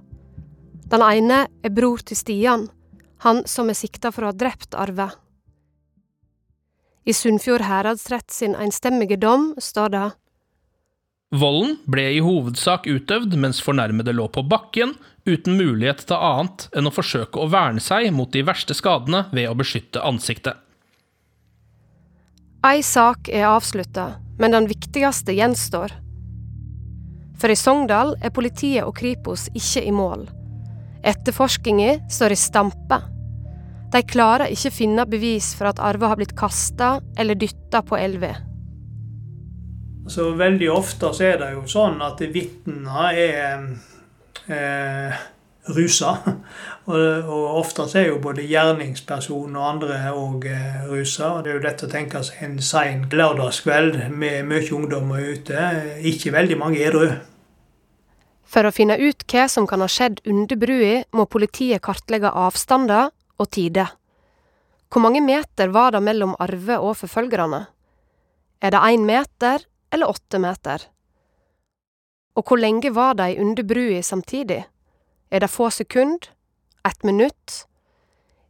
Den 0.87 1.03
ene 1.03 1.41
er 1.67 1.73
bror 1.75 2.05
til 2.07 2.19
Stian, 2.19 2.69
han 3.27 3.43
som 3.51 3.73
er 3.73 3.79
sikta 3.79 4.13
for 4.15 4.23
å 4.23 4.31
ha 4.31 4.37
drept 4.39 4.77
Arve. 4.79 5.09
I 7.07 7.15
Sunnfjord 7.15 7.67
heradsrett 7.67 8.31
sin 8.35 8.55
enstemmige 8.55 9.19
dom 9.19 9.53
står 9.63 9.93
det 9.95 10.07
Volden 11.35 11.77
ble 11.91 12.05
i 12.15 12.23
hovedsak 12.23 12.87
utøvd 12.87 13.35
mens 13.43 13.59
fornærmede 13.63 14.15
lå 14.15 14.29
på 14.31 14.45
bakken, 14.47 14.95
uten 15.27 15.59
mulighet 15.59 16.05
til 16.07 16.23
annet 16.23 16.69
enn 16.71 16.87
å 16.87 16.95
forsøke 16.95 17.43
å 17.43 17.51
verne 17.51 17.83
seg 17.83 18.13
mot 18.15 18.31
de 18.31 18.45
verste 18.47 18.79
skadene 18.79 19.25
ved 19.35 19.51
å 19.51 19.59
beskytte 19.59 20.07
ansiktet. 20.07 20.55
Ei 22.67 22.83
sak 22.83 23.29
er 23.31 23.45
avslutta, 23.47 24.17
men 24.43 24.51
den 24.51 24.65
viktigste 24.67 25.35
gjenstår. 25.37 25.93
For 27.39 27.53
i 27.53 27.57
Sogndal 27.59 28.17
er 28.25 28.33
politiet 28.35 28.83
og 28.83 28.97
Kripos 28.97 29.45
ikke 29.55 29.85
i 29.87 29.93
mål. 29.95 30.25
Etterforskninga 31.07 32.01
står 32.11 32.35
i 32.35 32.39
stampe. 32.41 32.99
De 33.93 34.03
klarer 34.03 34.51
ikke 34.51 34.73
finne 34.75 35.05
bevis 35.07 35.53
for 35.55 35.71
at 35.71 35.79
Arve 35.79 36.11
har 36.11 36.19
blitt 36.19 36.35
kasta 36.39 36.97
eller 37.15 37.39
dytta 37.39 37.85
på 37.87 38.01
elva. 38.01 38.33
Veldig 40.43 40.71
ofte 40.73 41.13
så 41.15 41.29
er 41.29 41.39
det 41.45 41.53
jo 41.55 41.63
sånn 41.71 42.03
at 42.03 42.19
vitnene 42.35 43.07
er 43.15 43.63
eh, 44.51 45.25
rusa. 45.75 46.17
Og, 46.87 47.27
og 47.27 47.57
ofte 47.59 47.83
er 47.99 48.13
jo 48.13 48.21
både 48.23 48.45
gjerningsperson 48.47 49.57
og 49.59 49.65
andre 49.67 49.97
òg 50.15 50.45
eh, 50.47 50.85
rusa. 50.87 51.33
Og 51.35 51.41
det 51.43 51.51
er 51.51 51.57
jo 51.57 51.63
lett 51.65 51.83
å 51.83 51.89
tenke 51.91 52.21
seg 52.23 52.45
en 52.47 52.61
sein 52.63 53.01
lørdagskveld 53.11 54.05
med 54.15 54.47
mye 54.47 54.69
ungdommer 54.71 55.33
ute. 55.35 55.65
Ikke 56.07 56.31
veldig 56.31 56.61
mange 56.61 56.79
edru. 56.87 57.09
For 58.47 58.63
å 58.63 58.71
finne 58.71 58.95
ut 59.03 59.27
hva 59.27 59.49
som 59.51 59.67
kan 59.67 59.83
ha 59.83 59.91
skjedd 59.91 60.23
under 60.31 60.63
brua, 60.63 61.01
må 61.11 61.27
politiet 61.27 61.83
kartlegge 61.83 62.31
avstander 62.31 63.11
og 63.43 63.51
tider. 63.51 63.91
Hvor 64.87 65.03
mange 65.03 65.25
meter 65.27 65.75
var 65.75 65.97
det 65.97 66.05
mellom 66.07 66.37
Arve 66.39 66.79
og 66.79 66.95
forfølgerne? 67.03 67.65
Er 68.63 68.73
det 68.73 68.85
én 68.95 69.03
meter 69.11 69.67
eller 69.91 70.15
åtte 70.15 70.39
meter? 70.39 70.87
Og 72.39 72.47
hvor 72.47 72.63
lenge 72.63 72.95
var 72.95 73.19
de 73.19 73.35
under 73.43 73.67
brua 73.67 74.03
samtidig? 74.07 74.63
Er 75.31 75.41
det 75.41 75.51
få 75.51 75.71
sekund? 75.71 76.31
Et 76.87 77.05
minutt? 77.05 77.67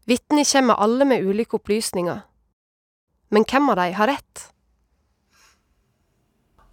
Vitner 0.04 0.44
kommer 0.52 0.74
alle 0.74 1.04
med 1.04 1.24
ulike 1.24 1.54
opplysninger. 1.54 2.20
Men 3.30 3.44
hvem 3.44 3.70
av 3.70 3.76
de 3.76 3.92
har 3.92 4.06
rett? 4.06 4.44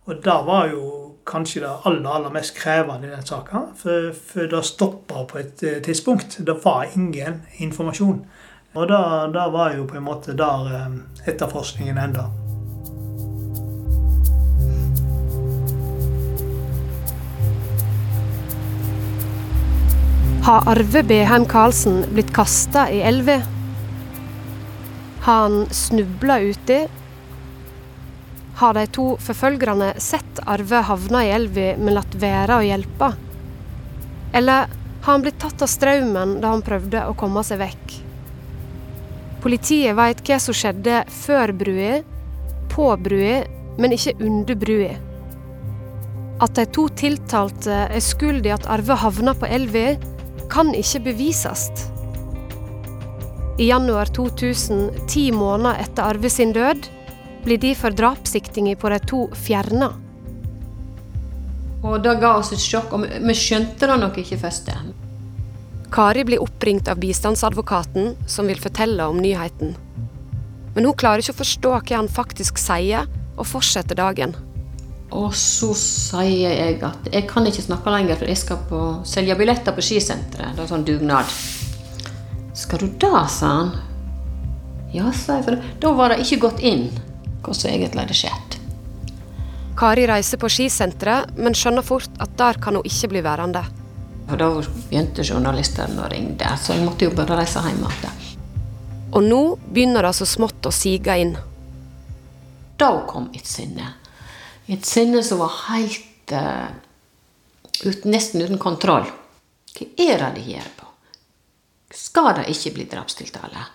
Og 0.05 0.19
det 0.23 0.39
var 0.45 0.67
jo 0.67 0.83
kanskje 1.25 1.63
det 1.63 1.71
aller, 1.87 2.09
aller 2.09 2.33
mest 2.35 2.55
krevende 2.57 3.07
i 3.07 3.11
den 3.11 3.25
saka. 3.25 3.63
For, 3.79 4.11
for 4.13 4.51
det 4.51 4.63
stoppa 4.67 5.23
på 5.25 5.39
et 5.39 5.63
eh, 5.63 5.81
tidspunkt. 5.81 6.37
Det 6.45 6.59
var 6.63 6.91
ingen 6.95 7.41
informasjon. 7.57 8.25
Og 8.73 8.87
det 8.87 9.47
var 9.53 9.75
jo 9.77 9.87
på 9.87 9.97
en 9.97 10.03
måte 10.03 10.35
der 10.37 10.71
eh, 10.75 10.95
etterforskningen 11.31 11.97
enda. 11.97 12.27
Har 20.43 20.65
Arve 20.67 21.03
Beheim 21.03 21.45
Karlsen 21.45 22.01
blitt 22.11 22.33
kasta 22.35 22.89
i 22.91 22.97
elva? 23.01 23.37
Har 25.23 25.41
han 25.45 25.65
snubla 25.71 26.39
uti 26.39 26.81
har 28.59 28.73
de 28.73 28.83
to 28.91 29.05
forfølgerne 29.23 29.93
sett 30.03 30.41
Arve 30.43 30.83
havne 30.83 31.23
i 31.25 31.31
elva, 31.31 31.71
men 31.79 31.95
latt 31.95 32.19
være 32.19 32.59
å 32.59 32.65
hjelpe? 32.67 33.09
Eller 34.35 34.67
har 34.67 35.09
han 35.13 35.23
blitt 35.23 35.39
tatt 35.39 35.63
av 35.63 35.71
strømmen 35.71 36.37
da 36.43 36.51
han 36.51 36.65
prøvde 36.65 37.07
å 37.07 37.15
komme 37.15 37.39
seg 37.47 37.63
vekk? 37.63 37.97
Politiet 39.47 39.95
vet 39.95 40.27
hva 40.27 40.43
som 40.43 40.59
skjedde 40.59 41.05
før 41.23 41.55
brua, 41.55 41.97
på 42.75 42.93
brua, 42.99 43.41
men 43.79 43.95
ikke 43.95 44.19
under 44.19 44.59
brua. 44.59 44.93
At 46.43 46.59
de 46.59 46.67
to 46.67 46.89
tiltalte 46.99 47.85
er 47.87 48.03
skyld 48.03 48.43
i 48.43 48.53
at 48.59 48.67
Arve 48.67 48.99
havna 48.99 49.39
på 49.39 49.47
elva, 49.47 49.93
kan 50.53 50.73
ikke 50.77 51.01
bevises. 51.09 51.69
I 53.57 53.69
januar 53.69 54.09
2000, 54.13 55.07
ti 55.09 55.31
måneder 55.33 55.81
etter 55.81 56.09
Arve 56.09 56.29
sin 56.29 56.53
død, 56.53 56.87
blir 57.43 57.59
derfor 57.61 57.93
drapssiktinga 57.93 58.75
på 58.81 58.89
de 58.93 58.99
to 59.09 59.27
fjerna. 59.37 59.91
Og 61.83 61.99
det 62.03 62.15
ga 62.21 62.35
oss 62.39 62.53
et 62.55 62.61
sjokk, 62.63 62.93
og 62.95 63.03
vi 63.05 63.35
skjønte 63.35 63.89
det 63.89 63.97
nok 63.99 64.17
ikke 64.21 64.39
først. 64.45 64.71
Kari 65.93 66.23
blir 66.25 66.41
oppringt 66.41 66.87
av 66.89 67.01
bistandsadvokaten, 67.01 68.15
som 68.25 68.47
vil 68.49 68.61
fortelle 68.61 69.05
om 69.09 69.19
nyheten. 69.21 69.75
Men 70.73 70.87
hun 70.87 70.97
klarer 70.97 71.21
ikke 71.21 71.35
å 71.35 71.41
forstå 71.43 71.73
hva 71.75 71.99
han 71.99 72.09
faktisk 72.09 72.61
sier, 72.61 73.09
og 73.37 73.49
fortsetter 73.49 73.97
dagen. 73.97 74.33
Og 75.13 75.33
så 75.37 75.69
sier 75.77 76.55
jeg 76.57 76.79
at 76.81 77.09
jeg 77.13 77.27
kan 77.29 77.45
ikke 77.45 77.65
snakke 77.67 77.91
lenger, 77.93 78.17
for 78.17 78.31
jeg 78.31 78.39
skal 78.41 78.63
på, 78.69 78.79
selge 79.05 79.35
billetter 79.37 79.75
på 79.75 79.83
skisenteret. 79.85 80.55
Det 80.57 80.63
er 80.63 80.71
sånn 80.71 80.85
dugnad. 80.87 81.29
Skal 82.57 82.81
du 82.81 82.87
da, 83.01 83.27
sa 83.29 83.51
han. 83.59 83.71
Ja, 84.93 85.11
sa 85.13 85.37
jeg, 85.39 85.45
for 85.45 85.69
da 85.81 85.93
var 85.97 86.13
det 86.13 86.23
ikke 86.25 86.41
gått 86.47 86.65
inn 86.65 86.87
hva 87.43 87.53
som 87.53 87.69
egentlig 87.69 88.05
hadde 88.05 88.17
skjedd. 88.17 88.57
Kari 89.77 90.05
reiser 90.09 90.41
på 90.41 90.49
skisenteret, 90.53 91.33
men 91.37 91.57
skjønner 91.57 91.85
fort 91.85 92.21
at 92.21 92.35
der 92.37 92.59
kan 92.61 92.77
hun 92.77 92.85
ikke 92.85 93.13
bli 93.13 93.23
værende. 93.25 93.63
Og 94.29 94.37
Da 94.39 94.49
begynte 94.53 95.25
journalistene 95.25 96.05
å 96.05 96.09
ringe, 96.09 96.57
så 96.61 96.73
jeg 96.77 96.85
måtte 96.85 97.09
jo 97.09 97.15
bare 97.17 97.41
reise 97.41 97.61
hjem 97.65 97.81
igjen. 97.83 98.21
Og 99.13 99.25
nå 99.25 99.41
begynner 99.69 100.07
det 100.07 100.13
så 100.17 100.25
smått 100.25 100.65
å 100.65 100.73
sige 100.73 101.17
inn. 101.21 101.35
Da 102.81 102.95
kom 103.09 103.27
et 103.35 103.49
sinne. 103.49 103.91
Et 104.71 104.85
sinne 104.87 105.23
som 105.25 105.41
var 105.43 105.51
helt 105.67 106.31
uh, 106.31 106.71
ut, 107.83 108.05
Nesten 108.07 108.41
uten 108.41 108.61
kontroll. 108.61 109.09
Hva 109.73 109.87
er 109.99 110.21
det 110.21 110.33
de 110.37 110.43
gjør 110.53 110.69
på? 110.77 110.89
Skal 111.93 112.31
det 112.39 112.49
ikke 112.53 112.73
bli 112.77 112.85
drapstiltale? 112.89 113.65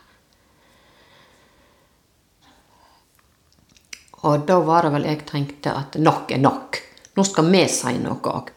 Og 4.27 4.47
da 4.49 4.59
var 4.67 4.87
det 4.87 4.95
vel 4.97 5.07
jeg 5.07 5.27
tenkte 5.29 5.75
at 5.79 5.99
nok 6.03 6.33
er 6.35 6.41
nok. 6.43 6.81
Nå 7.15 7.25
skal 7.27 7.47
vi 7.53 7.63
si 7.71 7.95
noe 8.03 8.33
òg. 8.33 8.51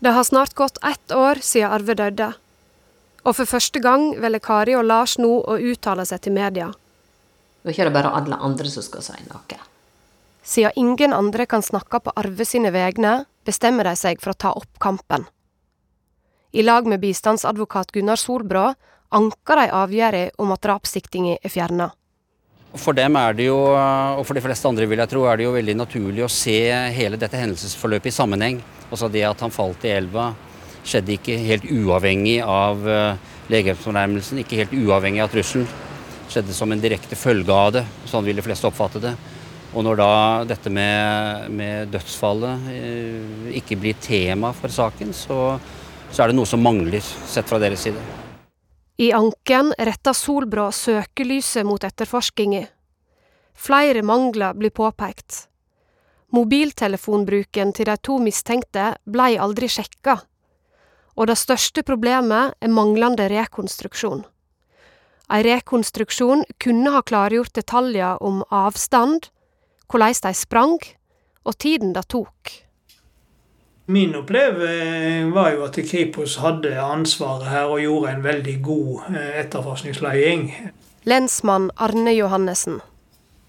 Det 0.00 0.12
har 0.16 0.24
snart 0.24 0.54
gått 0.56 0.78
ett 0.84 1.12
år 1.12 1.40
siden 1.44 1.72
Arve 1.76 1.96
døde. 1.96 2.30
Og 3.24 3.36
for 3.36 3.48
første 3.48 3.80
gang 3.84 4.14
velger 4.20 4.40
Kari 4.44 4.76
og 4.76 4.86
Lars 4.88 5.18
nå 5.20 5.28
å 5.28 5.58
uttale 5.60 6.06
seg 6.08 6.22
til 6.24 6.36
media. 6.36 6.70
Nå 7.64 7.72
er 7.74 7.88
det 7.88 7.92
bare 7.92 8.12
alle 8.16 8.38
andre 8.40 8.68
som 8.72 8.84
skal 8.84 9.04
si 9.04 9.16
noe. 9.28 9.60
Siden 10.42 10.72
ingen 10.76 11.12
andre 11.12 11.46
kan 11.46 11.62
snakke 11.62 12.00
på 12.00 12.12
Arve 12.16 12.44
sine 12.44 12.72
vegne, 12.72 13.24
bestemmer 13.44 13.84
de 13.84 13.94
seg 13.96 14.20
for 14.22 14.32
å 14.32 14.40
ta 14.40 14.52
opp 14.56 14.78
kampen. 14.80 15.26
I 16.52 16.64
lag 16.64 16.86
med 16.86 17.00
bistandsadvokat 17.00 17.92
Gunnar 17.94 18.18
Solbrå 18.18 18.72
anker 19.14 19.60
de 19.60 19.70
avgjørelsen 19.74 20.42
om 20.42 20.52
at 20.54 20.62
drapssiktinga 20.64 21.38
er 21.42 21.52
fjerna. 21.52 21.90
For 22.78 22.94
dem 22.94 23.16
er 23.18 23.34
det 23.34 23.48
jo, 23.48 23.58
og 23.74 24.22
for 24.26 24.38
de 24.38 24.42
fleste 24.44 24.68
andre 24.70 24.86
vil 24.86 25.02
jeg 25.02 25.10
tro, 25.10 25.24
er 25.26 25.38
det 25.38 25.46
jo 25.48 25.56
veldig 25.56 25.74
naturlig 25.78 26.22
å 26.22 26.30
se 26.30 26.60
hele 26.94 27.18
dette 27.18 27.38
hendelsesforløpet 27.38 28.12
i 28.12 28.14
sammenheng. 28.14 28.60
Altså 28.90 29.10
det 29.10 29.24
at 29.26 29.42
han 29.42 29.54
falt 29.54 29.84
i 29.86 29.94
elva 29.96 30.30
skjedde 30.86 31.16
ikke 31.16 31.38
helt 31.44 31.66
uavhengig 31.66 32.38
av 32.46 32.86
uh, 32.86 33.18
legehjelpsfornærmelsen, 33.50 34.40
ikke 34.42 34.62
helt 34.62 34.76
uavhengig 34.78 35.22
av 35.24 35.32
trusselen. 35.32 35.66
Skjedde 36.30 36.54
som 36.54 36.70
en 36.70 36.82
direkte 36.82 37.18
følge 37.18 37.54
av 37.54 37.74
det, 37.74 37.84
sånn 38.06 38.24
vil 38.26 38.38
de 38.38 38.46
fleste 38.46 38.70
oppfatte 38.70 39.02
det. 39.02 39.12
Og 39.70 39.84
når 39.86 40.00
da 40.00 40.12
dette 40.50 40.70
med, 40.72 41.50
med 41.54 41.92
dødsfallet 41.94 42.70
uh, 42.70 43.50
ikke 43.54 43.78
blir 43.78 44.00
tema 44.02 44.50
for 44.56 44.72
saken, 44.72 45.12
så, 45.14 45.54
så 46.10 46.24
er 46.24 46.32
det 46.32 46.38
noe 46.40 46.48
som 46.48 46.62
mangler, 46.64 47.02
sett 47.02 47.46
fra 47.46 47.60
deres 47.62 47.86
side. 47.86 48.02
I 49.00 49.12
anken 49.16 49.70
retter 49.78 50.12
Solbrå 50.12 50.66
søkelyset 50.74 51.64
mot 51.64 51.84
etterforskinga. 51.86 52.66
Flere 53.54 54.02
mangler 54.02 54.58
blir 54.58 54.74
påpekt. 54.74 55.46
Mobiltelefonbruken 56.36 57.72
til 57.74 57.88
de 57.88 57.96
to 58.02 58.18
mistenkte 58.22 58.92
blei 59.08 59.34
aldri 59.40 59.70
sjekka. 59.72 60.18
Og 61.18 61.26
det 61.30 61.38
største 61.40 61.82
problemet 61.86 62.54
er 62.60 62.72
manglende 62.72 63.26
rekonstruksjon. 63.32 64.22
Ei 65.30 65.42
rekonstruksjon 65.46 66.44
kunne 66.62 66.92
ha 66.94 67.02
klargjort 67.06 67.54
detaljer 67.56 68.22
om 68.22 68.42
avstand, 68.50 69.30
hvordan 69.90 70.14
de 70.22 70.34
sprang, 70.34 70.78
og 71.44 71.58
tiden 71.58 71.94
det 71.94 72.08
tok. 72.08 72.50
Min 73.90 74.14
opplevelse 74.14 75.30
var 75.34 75.50
jo 75.50 75.64
at 75.66 75.78
Kripos 75.90 76.36
hadde 76.38 76.76
ansvaret 76.78 77.48
her 77.50 77.72
og 77.72 77.80
gjorde 77.82 78.12
en 78.12 78.22
veldig 78.24 78.60
god 78.62 79.00
eh, 79.16 79.40
etterforskningsleding. 79.40 80.44
Lensmann 81.10 81.70
Arne 81.76 82.12
Johannessen. 82.14 82.78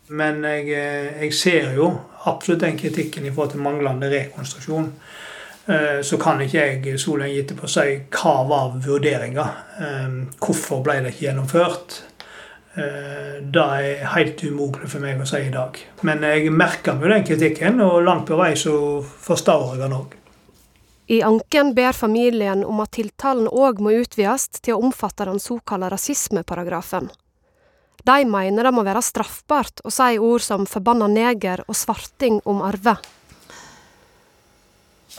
Men 0.10 0.44
jeg, 0.44 0.64
eh, 0.74 1.22
jeg, 1.24 1.34
ser 1.34 1.76
jo 1.78 1.92
absolutt 2.26 2.64
den 2.66 2.80
kritikken 2.80 3.26
i 3.26 3.30
forhold 3.30 3.52
til 3.54 3.62
manglende 3.62 4.10
rekonstruksjon. 4.10 4.90
Eh, 5.68 6.02
så 6.02 6.18
kan 6.18 6.42
ikke 6.42 6.66
jeg 6.66 7.00
så 7.00 7.20
lenge 7.22 7.44
etterpå 7.44 7.70
si 7.70 8.00
hva 8.10 8.36
var 8.50 8.74
vurderinga. 8.82 9.46
Hvorfor 10.40 10.82
ble 10.82 11.04
det 11.04 11.14
ikke 11.14 11.28
gjennomført? 11.28 12.02
Det 12.72 13.64
er 13.64 14.06
helt 14.14 14.44
umulig 14.48 14.88
for 14.88 15.04
meg 15.04 15.20
å 15.20 15.28
si 15.28 15.42
i 15.44 15.52
dag. 15.52 15.76
Men 16.08 16.24
jeg 16.24 16.54
merker 16.56 16.96
meg 16.96 17.12
den 17.12 17.26
kritikken, 17.28 17.82
og 17.84 18.04
langt 18.06 18.30
på 18.30 18.38
vei 18.40 18.54
så 18.60 18.74
forstår 19.02 19.74
jeg 19.74 19.82
den 19.84 19.96
òg. 19.98 20.14
I 21.12 21.20
anken 21.28 21.74
ber 21.76 21.92
familien 21.92 22.62
om 22.64 22.80
at 22.80 22.94
tiltalen 22.96 23.50
òg 23.52 23.82
må 23.84 23.92
utvides 24.00 24.48
til 24.62 24.78
å 24.78 24.86
omfatte 24.86 25.28
den 25.28 25.42
såkalte 25.44 25.90
rasismeparagrafen. 25.92 27.10
De 28.08 28.26
mener 28.26 28.64
det 28.64 28.72
må 28.74 28.86
være 28.88 29.04
straffbart 29.04 29.84
å 29.84 29.92
si 29.92 30.18
ord 30.18 30.42
som 30.42 30.66
'forbanna 30.66 31.08
neger' 31.12 31.66
og 31.68 31.76
'svarting' 31.76 32.40
om 32.46 32.62
Arve. 32.62 32.96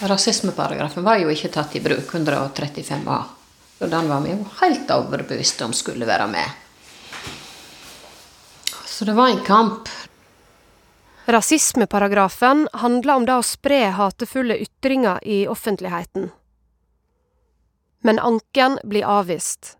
Rasismeparagrafen 0.00 1.04
var 1.04 1.20
jo 1.20 1.28
ikke 1.28 1.52
tatt 1.52 1.76
i 1.76 1.80
bruk, 1.80 2.08
135 2.14 3.08
A. 3.08 3.22
Og 3.80 3.90
den 3.90 4.08
var 4.08 4.20
vi 4.22 4.30
jo 4.30 4.46
helt 4.60 4.90
overbevist 4.90 5.62
om 5.62 5.72
skulle 5.72 6.06
være 6.06 6.26
med. 6.26 6.48
Så 9.02 9.06
det 9.06 9.12
var 9.12 9.28
en 9.28 9.40
kamp. 9.40 9.88
Rasismeparagrafen 11.24 12.68
handler 12.72 13.14
om 13.14 13.24
det 13.26 13.34
å 13.34 13.42
spre 13.42 13.80
hatefulle 13.98 14.54
ytringer 14.62 15.18
i 15.26 15.40
offentligheten. 15.50 16.28
Men 18.06 18.20
anken 18.22 18.78
blir 18.86 19.02
avvist. 19.02 19.72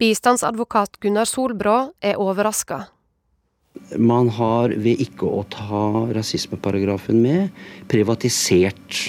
Bistandsadvokat 0.00 0.96
Gunnar 1.04 1.28
Solbrå 1.28 1.76
er 2.00 2.16
overraska. 2.16 2.86
Man 4.00 4.32
har 4.40 4.72
ved 4.80 5.04
ikke 5.04 5.28
å 5.28 5.44
ta 5.52 5.84
rasismeparagrafen 6.16 7.20
med, 7.20 7.52
privatisert 7.92 9.02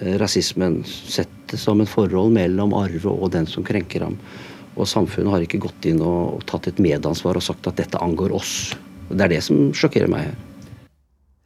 eh, 0.00 0.16
rasismen. 0.16 0.80
Sett 0.88 1.36
det 1.52 1.60
som 1.60 1.84
et 1.84 1.92
forhold 1.92 2.32
mellom 2.40 2.72
Arve 2.72 3.12
og 3.12 3.34
den 3.36 3.44
som 3.44 3.68
krenker 3.68 4.08
ham. 4.08 4.16
Og 4.76 4.88
samfunnet 4.88 5.32
har 5.32 5.44
ikke 5.44 5.62
gått 5.64 5.88
inn 5.88 6.02
og 6.04 6.44
tatt 6.48 6.68
et 6.68 6.80
medansvar 6.82 7.38
og 7.38 7.44
sagt 7.44 7.66
at 7.68 7.78
dette 7.80 8.00
angår 8.02 8.34
oss. 8.36 8.74
Det 9.08 9.22
er 9.24 9.32
det 9.36 9.42
som 9.46 9.70
sjokkerer 9.76 10.10
meg 10.12 10.28
her. 10.28 10.36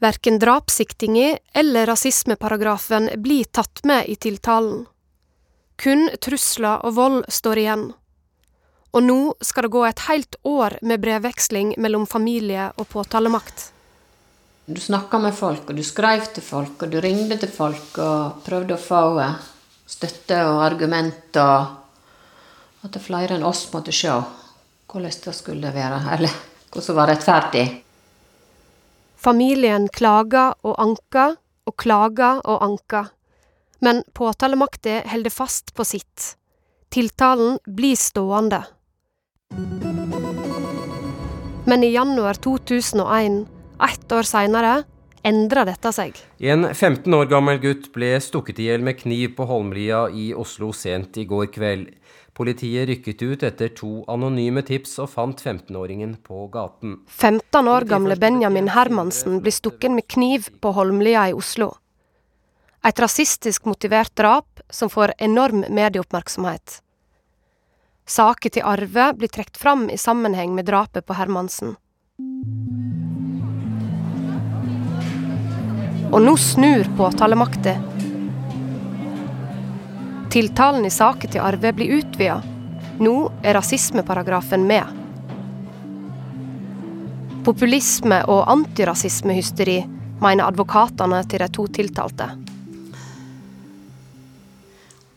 Verken 0.01 0.39
drapssiktinger 0.41 1.39
eller 1.53 1.87
rasismeparagrafen 1.87 3.11
blir 3.21 3.45
tatt 3.53 3.83
med 3.85 4.09
i 4.09 4.17
tiltalen. 4.17 4.87
Kun 5.77 6.09
trusler 6.21 6.81
og 6.89 6.95
vold 6.97 7.19
står 7.29 7.61
igjen. 7.61 7.85
Og 8.91 9.05
nå 9.05 9.19
skal 9.45 9.67
det 9.67 9.75
gå 9.75 9.83
et 9.87 10.07
helt 10.09 10.39
år 10.49 10.79
med 10.83 11.03
brevveksling 11.05 11.75
mellom 11.79 12.09
familie 12.11 12.71
og 12.77 12.89
påtalemakt. 12.91 13.69
Du 14.67 14.81
snakka 14.81 15.19
med 15.19 15.35
folk, 15.35 15.69
og 15.71 15.77
du 15.77 15.83
skrev 15.85 16.25
til 16.35 16.45
folk, 16.47 16.83
og 16.83 16.91
du 16.91 17.01
ringte 17.03 17.39
til 17.43 17.51
folk 17.53 17.97
og 18.03 18.43
prøvde 18.47 18.77
å 18.77 18.83
få 18.83 19.03
støtte 19.91 20.41
og 20.47 20.63
argument, 20.65 21.37
og 21.43 21.80
at 22.81 22.93
det 22.95 23.03
flere 23.05 23.37
enn 23.37 23.45
oss 23.45 23.67
måtte 23.75 23.93
se 23.95 24.13
hvordan 24.91 25.23
det 25.25 25.35
skulle 25.37 25.71
være, 25.75 26.01
eller 26.17 26.33
hva 26.73 26.83
som 26.83 26.97
var 26.99 27.11
rettferdig. 27.13 27.65
Familien 29.21 29.87
klager 29.93 30.57
og 30.65 30.79
anker, 30.81 31.37
og 31.69 31.77
klager 31.79 32.41
og 32.49 32.65
anker. 32.65 33.11
Men 33.81 34.03
påtalemakta 34.17 35.03
holder 35.13 35.33
fast 35.33 35.75
på 35.77 35.85
sitt. 35.85 36.35
Tiltalen 36.91 37.59
blir 37.67 37.97
stående. 37.97 38.65
Men 41.69 41.85
i 41.85 41.93
januar 41.93 42.41
2001, 42.43 43.45
ett 43.93 44.13
år 44.13 44.27
seinere, 44.27 44.73
endra 45.23 45.65
dette 45.69 45.93
seg. 45.95 46.17
En 46.41 46.67
15 46.75 47.15
år 47.15 47.29
gammel 47.31 47.61
gutt 47.63 47.91
ble 47.95 48.15
stukket 48.25 48.59
i 48.59 48.71
hjel 48.71 48.83
med 48.85 48.99
kniv 48.99 49.37
på 49.37 49.47
Holmlia 49.47 50.07
i 50.11 50.31
Oslo 50.35 50.73
sent 50.77 51.21
i 51.21 51.29
går 51.29 51.53
kveld. 51.55 51.93
Politiet 52.41 52.89
rykket 52.89 53.23
ut 53.23 53.43
etter 53.45 53.69
to 53.77 53.89
anonyme 54.09 54.63
tips 54.65 54.95
og 55.03 55.11
fant 55.13 55.43
15-åringen 55.45 56.15
på 56.25 56.47
gaten. 56.49 56.95
15 57.13 57.69
år 57.69 57.85
gamle 57.85 58.17
Benjamin 58.17 58.71
Hermansen 58.73 59.43
blir 59.45 59.53
stukket 59.53 59.93
med 59.93 60.07
kniv 60.09 60.49
på 60.65 60.73
Holmlia 60.73 61.27
i 61.29 61.35
Oslo. 61.37 61.75
Et 62.81 63.03
rasistisk 63.05 63.69
motivert 63.69 64.15
drap 64.17 64.65
som 64.73 64.89
får 64.89 65.13
enorm 65.19 65.67
medieoppmerksomhet. 65.69 66.81
Saker 68.09 68.57
til 68.57 68.65
Arve 68.65 69.11
blir 69.21 69.29
trukket 69.29 69.61
fram 69.61 69.91
i 69.93 70.01
sammenheng 70.01 70.57
med 70.57 70.65
drapet 70.73 71.05
på 71.05 71.21
Hermansen. 71.21 71.77
Og 76.09 76.25
nå 76.25 76.39
snur 76.41 76.89
påtalemakta. 76.97 77.77
Tiltalen 80.31 80.87
i 80.87 80.91
saken 80.91 81.31
til 81.31 81.43
Arve 81.43 81.73
blir 81.75 81.97
utvida. 81.99 82.37
Nå 83.03 83.15
er 83.43 83.57
rasismeparagrafen 83.57 84.63
med. 84.63 84.93
Populisme 87.43 88.21
og 88.31 88.45
antirasismehysteri, 88.53 89.81
mener 90.23 90.47
advokatene 90.47 91.19
til 91.27 91.43
de 91.43 91.49
to 91.51 91.65
tiltalte. 91.81 92.29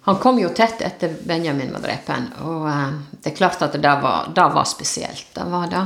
Han 0.09 0.17
kom 0.23 0.41
jo 0.41 0.49
tett 0.49 0.81
etter 0.81 1.13
Benjamin 1.29 1.69
var 1.75 1.85
drepen, 1.85 2.31
og 2.47 2.65
eh, 2.71 2.97
det 3.13 3.35
er 3.35 3.37
klart 3.37 3.61
at 3.67 3.77
det 3.77 3.93
var, 4.01 4.33
det 4.33 4.49
var 4.57 4.65
spesielt. 4.65 5.29
Det 5.35 5.45
var 5.53 5.69
det. 5.69 5.85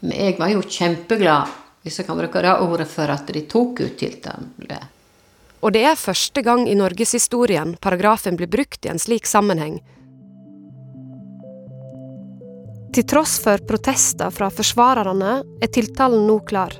Men 0.00 0.18
jeg 0.18 0.38
var 0.42 0.50
jo 0.50 0.66
kjempeglad, 0.66 1.54
hvis 1.86 2.02
jeg 2.02 2.10
kan 2.10 2.18
bruke 2.18 2.42
det 2.42 2.58
ordet, 2.58 2.90
for 2.90 3.14
at 3.14 3.30
de 3.30 3.46
tok 3.46 3.86
ut 3.86 3.96
tiltale. 4.02 4.82
Og 5.64 5.72
det 5.74 5.84
er 5.88 5.98
første 5.98 6.42
gang 6.44 6.66
i 6.68 6.76
norgeshistorien 6.78 7.76
paragrafen 7.82 8.36
blir 8.36 8.50
brukt 8.50 8.84
i 8.84 8.92
en 8.92 9.00
slik 9.00 9.28
sammenheng. 9.28 9.78
Til 12.96 13.04
tross 13.04 13.36
for 13.44 13.60
protester 13.68 14.32
fra 14.32 14.48
forsvarerne 14.52 15.38
er 15.60 15.72
tiltalen 15.72 16.22
nå 16.28 16.38
klar. 16.48 16.72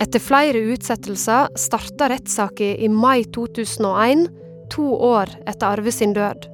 Etter 0.00 0.22
flere 0.22 0.62
utsettelser 0.72 1.50
starta 1.60 2.08
rettssaken 2.08 2.78
i 2.80 2.88
mai 2.88 3.26
2001, 3.28 4.30
to 4.72 4.86
år 4.96 5.34
etter 5.44 5.66
Arve 5.68 5.92
sin 5.92 6.14
død. 6.16 6.46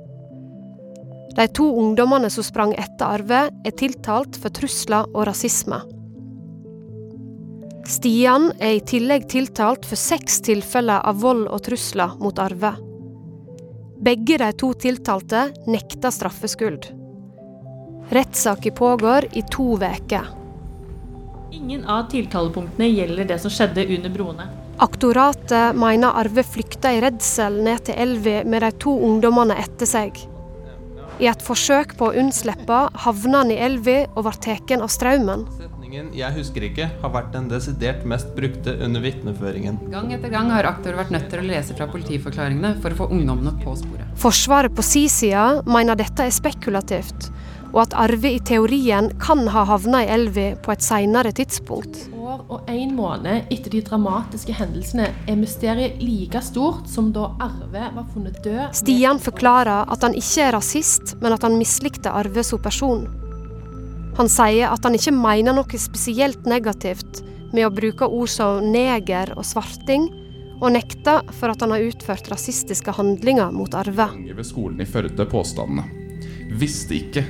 De 1.36 1.46
to 1.54 1.66
ungdommene 1.78 2.30
som 2.32 2.42
sprang 2.42 2.72
etter 2.74 3.06
Arve, 3.06 3.42
er 3.52 3.76
tiltalt 3.78 4.38
for 4.40 4.50
trusler 4.56 5.06
og 5.12 5.28
rasisme. 5.28 5.78
Stian 7.87 8.49
er 8.59 8.81
i 8.81 8.83
tillegg 8.83 9.29
tiltalt 9.31 9.87
for 9.87 9.99
seks 10.01 10.40
tilfeller 10.46 11.05
av 11.07 11.20
vold 11.22 11.44
og 11.46 11.62
trusler 11.68 12.16
mot 12.18 12.38
Arve. 12.42 12.72
Begge 14.03 14.38
de 14.42 14.49
to 14.59 14.72
tiltalte 14.75 15.44
nekter 15.70 16.11
straffskyld. 16.11 16.88
Rettssaken 18.11 18.75
pågår 18.75 19.29
i 19.38 19.42
to 19.51 19.77
uker. 19.79 20.27
Ingen 21.55 21.85
av 21.85 22.11
tiltalepunktene 22.11 22.88
gjelder 22.90 23.25
det 23.31 23.38
som 23.42 23.55
skjedde 23.55 23.87
under 23.96 24.11
broene. 24.11 24.49
Aktoratet 24.83 25.79
mener 25.79 26.18
Arve 26.18 26.42
flykta 26.42 26.90
i 26.92 27.01
redsel 27.01 27.62
ned 27.64 27.87
til 27.87 28.03
elva 28.03 28.42
med 28.44 28.66
de 28.66 28.72
to 28.83 28.96
ungdommene 29.09 29.57
etter 29.62 29.88
seg. 29.88 30.18
I 31.22 31.31
et 31.31 31.42
forsøk 31.42 31.94
på 31.96 32.11
å 32.11 32.18
unnslippe 32.18 32.83
havna 33.07 33.44
han 33.44 33.55
i 33.55 33.62
elva 33.62 34.03
og 34.12 34.27
ble 34.27 34.35
tatt 34.42 34.75
av 34.77 34.90
strømmen. 34.92 35.46
Setningen 35.96 36.12
'jeg 36.12 36.35
husker 36.37 36.64
ikke' 36.66 36.88
har 37.00 37.11
vært 37.11 37.30
den 37.32 37.46
desidert 37.48 38.02
mest 38.04 38.35
brukte 38.37 38.74
under 38.85 39.00
vitneføringen. 39.00 39.78
Gang 39.90 40.12
etter 40.12 40.28
gang 40.28 40.50
har 40.52 40.68
aktor 40.68 40.92
vært 40.92 41.11
nødt 41.11 41.30
til 41.30 41.40
å 41.40 41.46
lese 41.48 41.72
fra 41.72 41.87
politiforklaringene 41.88 42.82
for 42.82 42.90
å 42.90 42.98
få 42.98 43.06
ungdommene 43.16 43.54
på 43.62 43.72
sporet. 43.80 44.04
Forsvaret 44.14 44.74
på 44.76 44.85
si 44.85 45.09
side 45.09 45.62
mener 45.64 45.96
dette 45.96 46.20
er 46.20 46.30
spekulativt, 46.30 47.30
og 47.72 47.80
at 47.87 47.94
Arve 47.96 48.28
i 48.28 48.40
teorien 48.44 49.09
kan 49.18 49.48
ha 49.48 49.64
havna 49.64 50.04
i 50.04 50.12
elva 50.12 50.54
på 50.61 50.72
et 50.72 50.85
seinere 50.85 51.32
tidspunkt. 51.32 52.12
År 52.12 52.44
og 52.50 52.68
en 52.68 52.94
måned 52.94 53.48
etter 53.50 53.70
de 53.70 53.80
dramatiske 53.80 54.52
hendelsene 54.52 55.09
er 55.26 55.37
mysteriet 55.40 55.96
like 56.02 56.42
stort 56.42 56.87
som 56.87 57.11
da 57.11 57.32
Arve 57.40 57.88
var 57.94 58.04
funnet 58.12 58.42
død. 58.44 58.74
Stian 58.74 59.18
forklarer 59.18 59.88
at 59.88 60.02
han 60.02 60.12
ikke 60.12 60.44
er 60.44 60.52
rasist, 60.52 61.16
men 61.22 61.32
at 61.32 61.42
han 61.42 61.56
mislikte 61.56 62.12
Arve 62.12 62.44
som 62.44 62.61
person. 62.61 63.25
Han 64.16 64.31
sier 64.33 64.70
at 64.72 64.85
han 64.87 64.94
ikke 64.96 65.12
mener 65.12 65.52
noe 65.57 65.81
spesielt 65.81 66.46
negativt 66.48 67.20
med 67.52 67.66
å 67.66 67.72
bruke 67.72 68.09
ord 68.09 68.31
som 68.33 68.64
neger 68.72 69.35
og 69.37 69.44
svarting, 69.44 70.09
og 70.57 70.72
nekter 70.72 71.20
for 71.37 71.52
at 71.52 71.61
han 71.61 71.74
har 71.74 71.85
utført 71.85 72.31
rasistiske 72.33 72.94
handlinger 72.96 73.52
mot 73.52 73.74
Arve. 73.76 74.09
ved 74.16 74.46
skolen 74.46 74.81
i 74.81 74.88
Førde 74.88 75.26
påstandene. 75.29 75.85
Visste 76.57 76.96
ikke. 76.96 77.26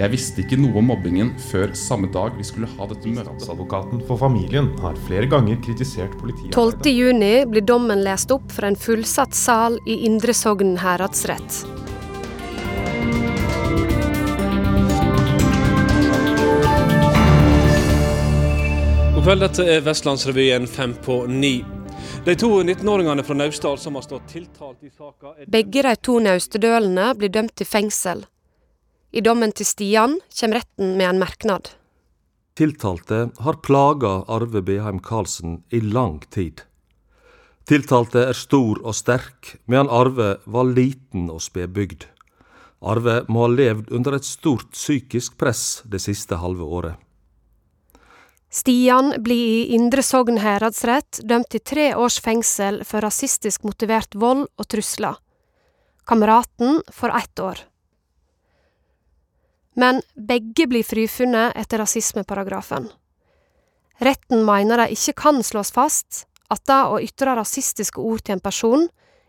Jeg 0.00 0.12
visste 0.14 0.40
ikke 0.40 0.56
noe 0.56 0.78
om 0.80 0.86
mobbingen 0.88 1.34
før 1.50 1.74
samme 1.76 2.08
dag 2.08 2.32
vi 2.38 2.46
skulle 2.48 2.70
ha 2.78 2.88
dette 2.88 3.12
møtet. 3.12 3.44
Advokaten 3.52 4.00
for 4.08 4.16
familien 4.16 4.70
har 4.80 4.96
flere 5.04 5.28
ganger 5.28 5.60
kritisert 5.60 6.16
politiet. 6.22 6.56
12.6 6.56 7.52
blir 7.52 7.68
dommen 7.68 8.00
lest 8.06 8.32
opp 8.32 8.48
for 8.54 8.64
en 8.70 8.80
fullsatt 8.80 9.36
sal 9.36 9.76
i 9.84 10.00
Indre 10.08 10.32
Sogn 10.32 10.78
heradsrett. 10.80 11.66
God 19.20 19.26
kveld, 19.26 19.42
dette 19.44 19.64
er 19.68 19.82
Vestlandsrevyen 19.84 20.64
fem 20.64 20.94
på 21.04 21.26
ni. 21.28 21.58
De 22.24 22.32
to 22.40 22.48
19-åringene 22.62 23.20
fra 23.20 23.34
Naustdal 23.36 23.74
som 23.76 23.98
har 23.98 24.04
stått 24.06 24.30
tiltalt 24.32 24.78
i 24.80 24.88
saka 24.88 25.34
er 25.34 25.50
Begge 25.52 25.82
de 25.84 25.90
to 26.00 26.14
naustedølene 26.24 27.10
blir 27.20 27.28
dømt 27.28 27.52
til 27.60 27.68
fengsel. 27.68 28.22
I 29.12 29.20
dommen 29.20 29.52
til 29.52 29.68
Stian 29.68 30.14
kommer 30.38 30.62
retten 30.62 30.94
med 30.96 31.08
en 31.10 31.20
merknad. 31.20 31.68
Tiltalte 32.56 33.18
har 33.44 33.60
plaga 33.60 34.14
Arve 34.24 34.64
Beheim 34.64 35.02
Karlsen 35.04 35.60
i 35.68 35.82
lang 35.84 36.22
tid. 36.32 36.64
Tiltalte 37.68 38.24
er 38.30 38.40
stor 38.40 38.80
og 38.80 38.96
sterk, 38.96 39.58
medan 39.66 39.92
Arve 39.92 40.30
var 40.46 40.72
liten 40.72 41.28
og 41.28 41.44
spedbygd. 41.44 42.08
Arve 42.80 43.20
må 43.28 43.44
ha 43.44 43.52
levd 43.52 43.92
under 43.92 44.16
et 44.16 44.24
stort 44.24 44.72
psykisk 44.72 45.36
press 45.36 45.82
det 45.84 46.00
siste 46.08 46.40
halve 46.40 46.64
året. 46.64 46.96
Stian 48.50 49.14
blir 49.22 49.46
i 49.46 49.74
Indre 49.74 50.02
Sogn 50.02 50.40
heradsrett 50.42 51.20
dømt 51.22 51.52
til 51.54 51.62
tre 51.62 51.92
års 51.94 52.18
fengsel 52.18 52.80
for 52.84 53.04
rasistisk 53.06 53.62
motivert 53.62 54.16
vold 54.18 54.48
og 54.58 54.66
trusler. 54.66 55.20
Kameraten 56.10 56.80
får 56.90 57.16
ett 57.18 57.38
år. 57.38 57.62
Men 59.78 60.02
begge 60.14 60.66
blir 60.66 60.82
frifunnet 60.82 61.54
etter 61.54 61.78
rasismeparagrafen. 61.78 62.90
Retten 64.02 64.42
mener 64.44 64.82
det 64.82 64.96
ikke 64.98 65.14
kan 65.22 65.42
slås 65.46 65.70
fast 65.70 66.24
at 66.50 66.66
det 66.66 66.82
å 66.90 66.98
ytre 66.98 67.36
rasistiske 67.38 68.02
ord 68.02 68.24
til 68.26 68.34
en 68.34 68.42
person 68.42 68.88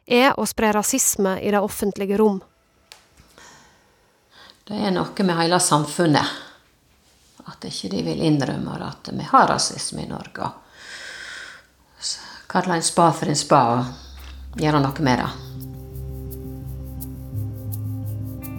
er 0.09 0.33
å 0.33 0.47
spre 0.49 0.71
rasisme 0.73 1.37
i 1.45 1.51
det 1.53 1.61
offentlige 1.61 2.17
rom. 2.17 2.41
Det 4.65 4.81
er 4.81 4.95
noe 4.95 5.27
med 5.27 5.37
hele 5.37 5.59
samfunnet. 5.61 6.50
At 7.49 7.65
ikke 7.65 7.89
de 7.93 8.03
vil 8.05 8.21
innrømme 8.25 8.77
at 8.85 9.09
vi 9.13 9.25
har 9.31 9.47
rasisme 9.49 10.05
i 10.05 10.09
Norge. 10.09 10.51
Kalle 12.51 12.75
en 12.75 12.83
spa 12.83 13.11
for 13.15 13.31
en 13.31 13.39
spa 13.39 13.61
og 13.79 14.59
gjøre 14.59 14.81
noe 14.83 15.05
med 15.05 15.21
det. 15.21 15.29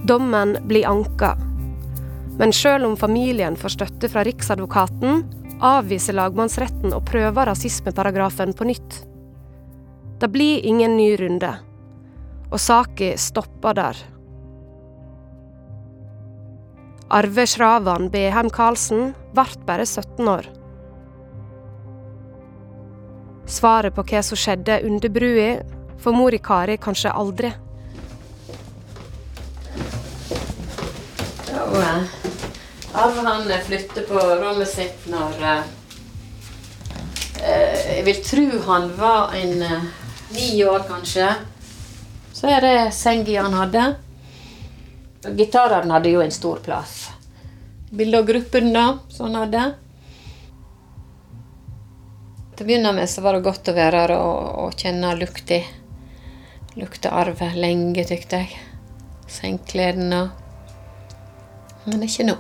Dommen 0.09 0.57
blir 0.67 0.89
anka. 0.89 1.37
Men 2.41 2.55
sjøl 2.57 2.89
om 2.89 2.97
familien 2.99 3.59
får 3.61 3.77
støtte 3.77 4.09
fra 4.11 4.25
Riksadvokaten, 4.27 5.23
avviser 5.63 6.17
lagmannsretten 6.17 6.95
å 6.97 7.03
prøve 7.07 7.45
rasismeparagrafen 7.47 8.57
på 8.57 8.67
nytt. 8.67 8.97
Det 10.19 10.31
blir 10.33 10.65
ingen 10.67 10.97
ny 10.97 11.13
runde, 11.21 11.53
og 12.51 12.59
saka 12.61 13.13
stopper 13.19 13.79
der. 13.79 14.01
Arve 17.13 17.45
Schravan 17.47 18.07
Beheim 18.09 18.49
Karlsen 18.49 19.11
ble 19.37 19.45
bare 19.69 19.85
17 19.85 20.29
år. 20.33 20.47
Svaret 23.45 23.93
på 23.93 24.05
hva 24.09 24.23
som 24.25 24.39
skjedde 24.41 24.79
under 24.89 25.13
brua, 25.13 25.51
får 26.01 26.15
mor 26.17 26.33
i 26.33 26.39
Kari 26.41 26.79
kanskje 26.81 27.13
aldri. 27.13 27.51
Og, 31.53 31.77
eh, 31.83 32.07
Arve 33.03 33.27
han 33.27 33.53
flytter 33.67 34.07
på 34.09 34.23
rommet 34.41 34.69
sitt 34.69 35.05
når 35.13 35.45
eh, 35.51 35.67
eh, 37.43 37.77
Jeg 37.97 38.07
vil 38.09 38.23
tro 38.25 38.47
han 38.71 38.89
var 38.97 39.37
en 39.37 39.67
ni 40.33 40.65
år, 40.65 40.89
kanskje. 40.89 41.29
Så 42.33 42.49
er 42.49 42.65
det 42.65 42.95
senga 42.97 43.43
han 43.43 43.61
hadde. 43.61 43.85
Og 45.23 45.39
Gitaren 45.39 45.91
hadde 45.95 46.11
jo 46.11 46.23
en 46.23 46.35
stor 46.35 46.63
plass. 46.65 47.11
Bilde 47.93 48.19
av 48.19 48.27
gruppen 48.27 48.73
da, 48.75 48.87
han 49.19 49.39
hadde. 49.39 49.65
Til 52.53 52.65
å 52.65 52.69
begynne 52.69 52.95
med 52.97 53.11
så 53.11 53.23
var 53.25 53.37
det 53.37 53.47
godt 53.47 53.71
å 53.71 53.77
være 53.77 54.03
her 54.03 54.15
og, 54.17 54.41
og 54.65 54.77
kjenne 54.81 55.15
lukta. 55.21 55.61
Lukta 56.81 57.13
arve 57.21 57.51
lenge, 57.55 58.05
tykte 58.09 58.43
jeg. 58.43 58.63
Sengeklærne. 59.31 60.25
Men 61.85 62.09
ikke 62.09 62.27
nå. 62.31 62.39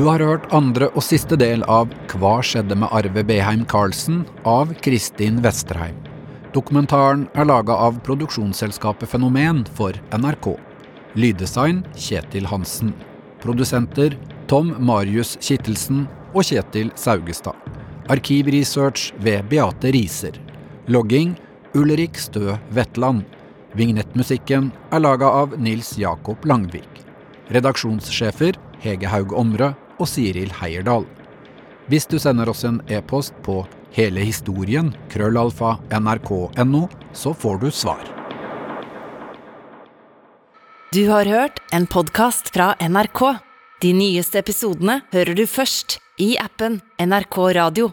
Du 0.00 0.06
har 0.06 0.22
hørt 0.24 0.46
andre 0.56 0.86
og 0.96 1.04
siste 1.04 1.36
del 1.36 1.60
av 1.68 1.90
Hva 2.08 2.38
skjedde 2.40 2.72
med 2.80 2.88
Arve 2.96 3.20
Beheim 3.28 3.66
Karlsen 3.68 4.22
av 4.48 4.70
Kristin 4.80 5.42
Vesterheim. 5.44 5.98
Dokumentaren 6.54 7.26
er 7.36 7.44
laga 7.44 7.74
av 7.76 7.98
produksjonsselskapet 8.06 9.10
Fenomen 9.12 9.60
for 9.76 9.98
NRK. 10.16 10.54
Lyddesign 11.20 11.82
Kjetil 11.92 12.48
Hansen. 12.48 12.94
Produsenter 13.42 14.16
Tom 14.48 14.70
Marius 14.88 15.34
Kittelsen 15.36 16.06
og 16.32 16.48
Kjetil 16.48 16.88
Saugestad. 16.96 17.60
Arkivresearch 18.08 19.10
ved 19.20 19.52
Beate 19.52 19.92
Riser. 19.92 20.40
Logging 20.88 21.36
Ulrik 21.76 22.16
Stø 22.16 22.56
Vetland. 22.72 23.28
Vignettmusikken 23.76 24.72
er 24.96 25.04
laga 25.04 25.28
av 25.44 25.60
Nils 25.60 25.92
Jakob 26.00 26.48
Langvik. 26.48 27.04
Redaksjonssjefer 27.52 28.56
Hege 28.80 29.12
Haug 29.12 29.36
Omre 29.36 29.74
og 30.00 30.08
Siril 30.08 30.52
Heierdal. 30.60 31.04
Hvis 31.90 32.08
du 32.08 32.18
sender 32.22 32.48
oss 32.50 32.64
en 32.64 32.80
e-post 32.88 33.36
på 33.44 33.62
hele 33.94 34.22
historien 34.24 34.92
krøllalfa 35.12 35.76
nrk.no, 36.00 36.86
så 37.12 37.34
får 37.34 37.60
du 37.62 37.70
svar. 37.74 38.02
Du 40.90 41.04
har 41.10 41.28
hørt 41.30 41.60
en 41.72 41.86
podkast 41.86 42.50
fra 42.54 42.72
NRK. 42.80 43.22
De 43.80 43.92
nyeste 43.94 44.40
episodene 44.42 45.00
hører 45.12 45.38
du 45.38 45.46
først 45.46 46.00
i 46.18 46.34
appen 46.42 46.80
NRK 46.98 47.36
Radio. 47.56 47.92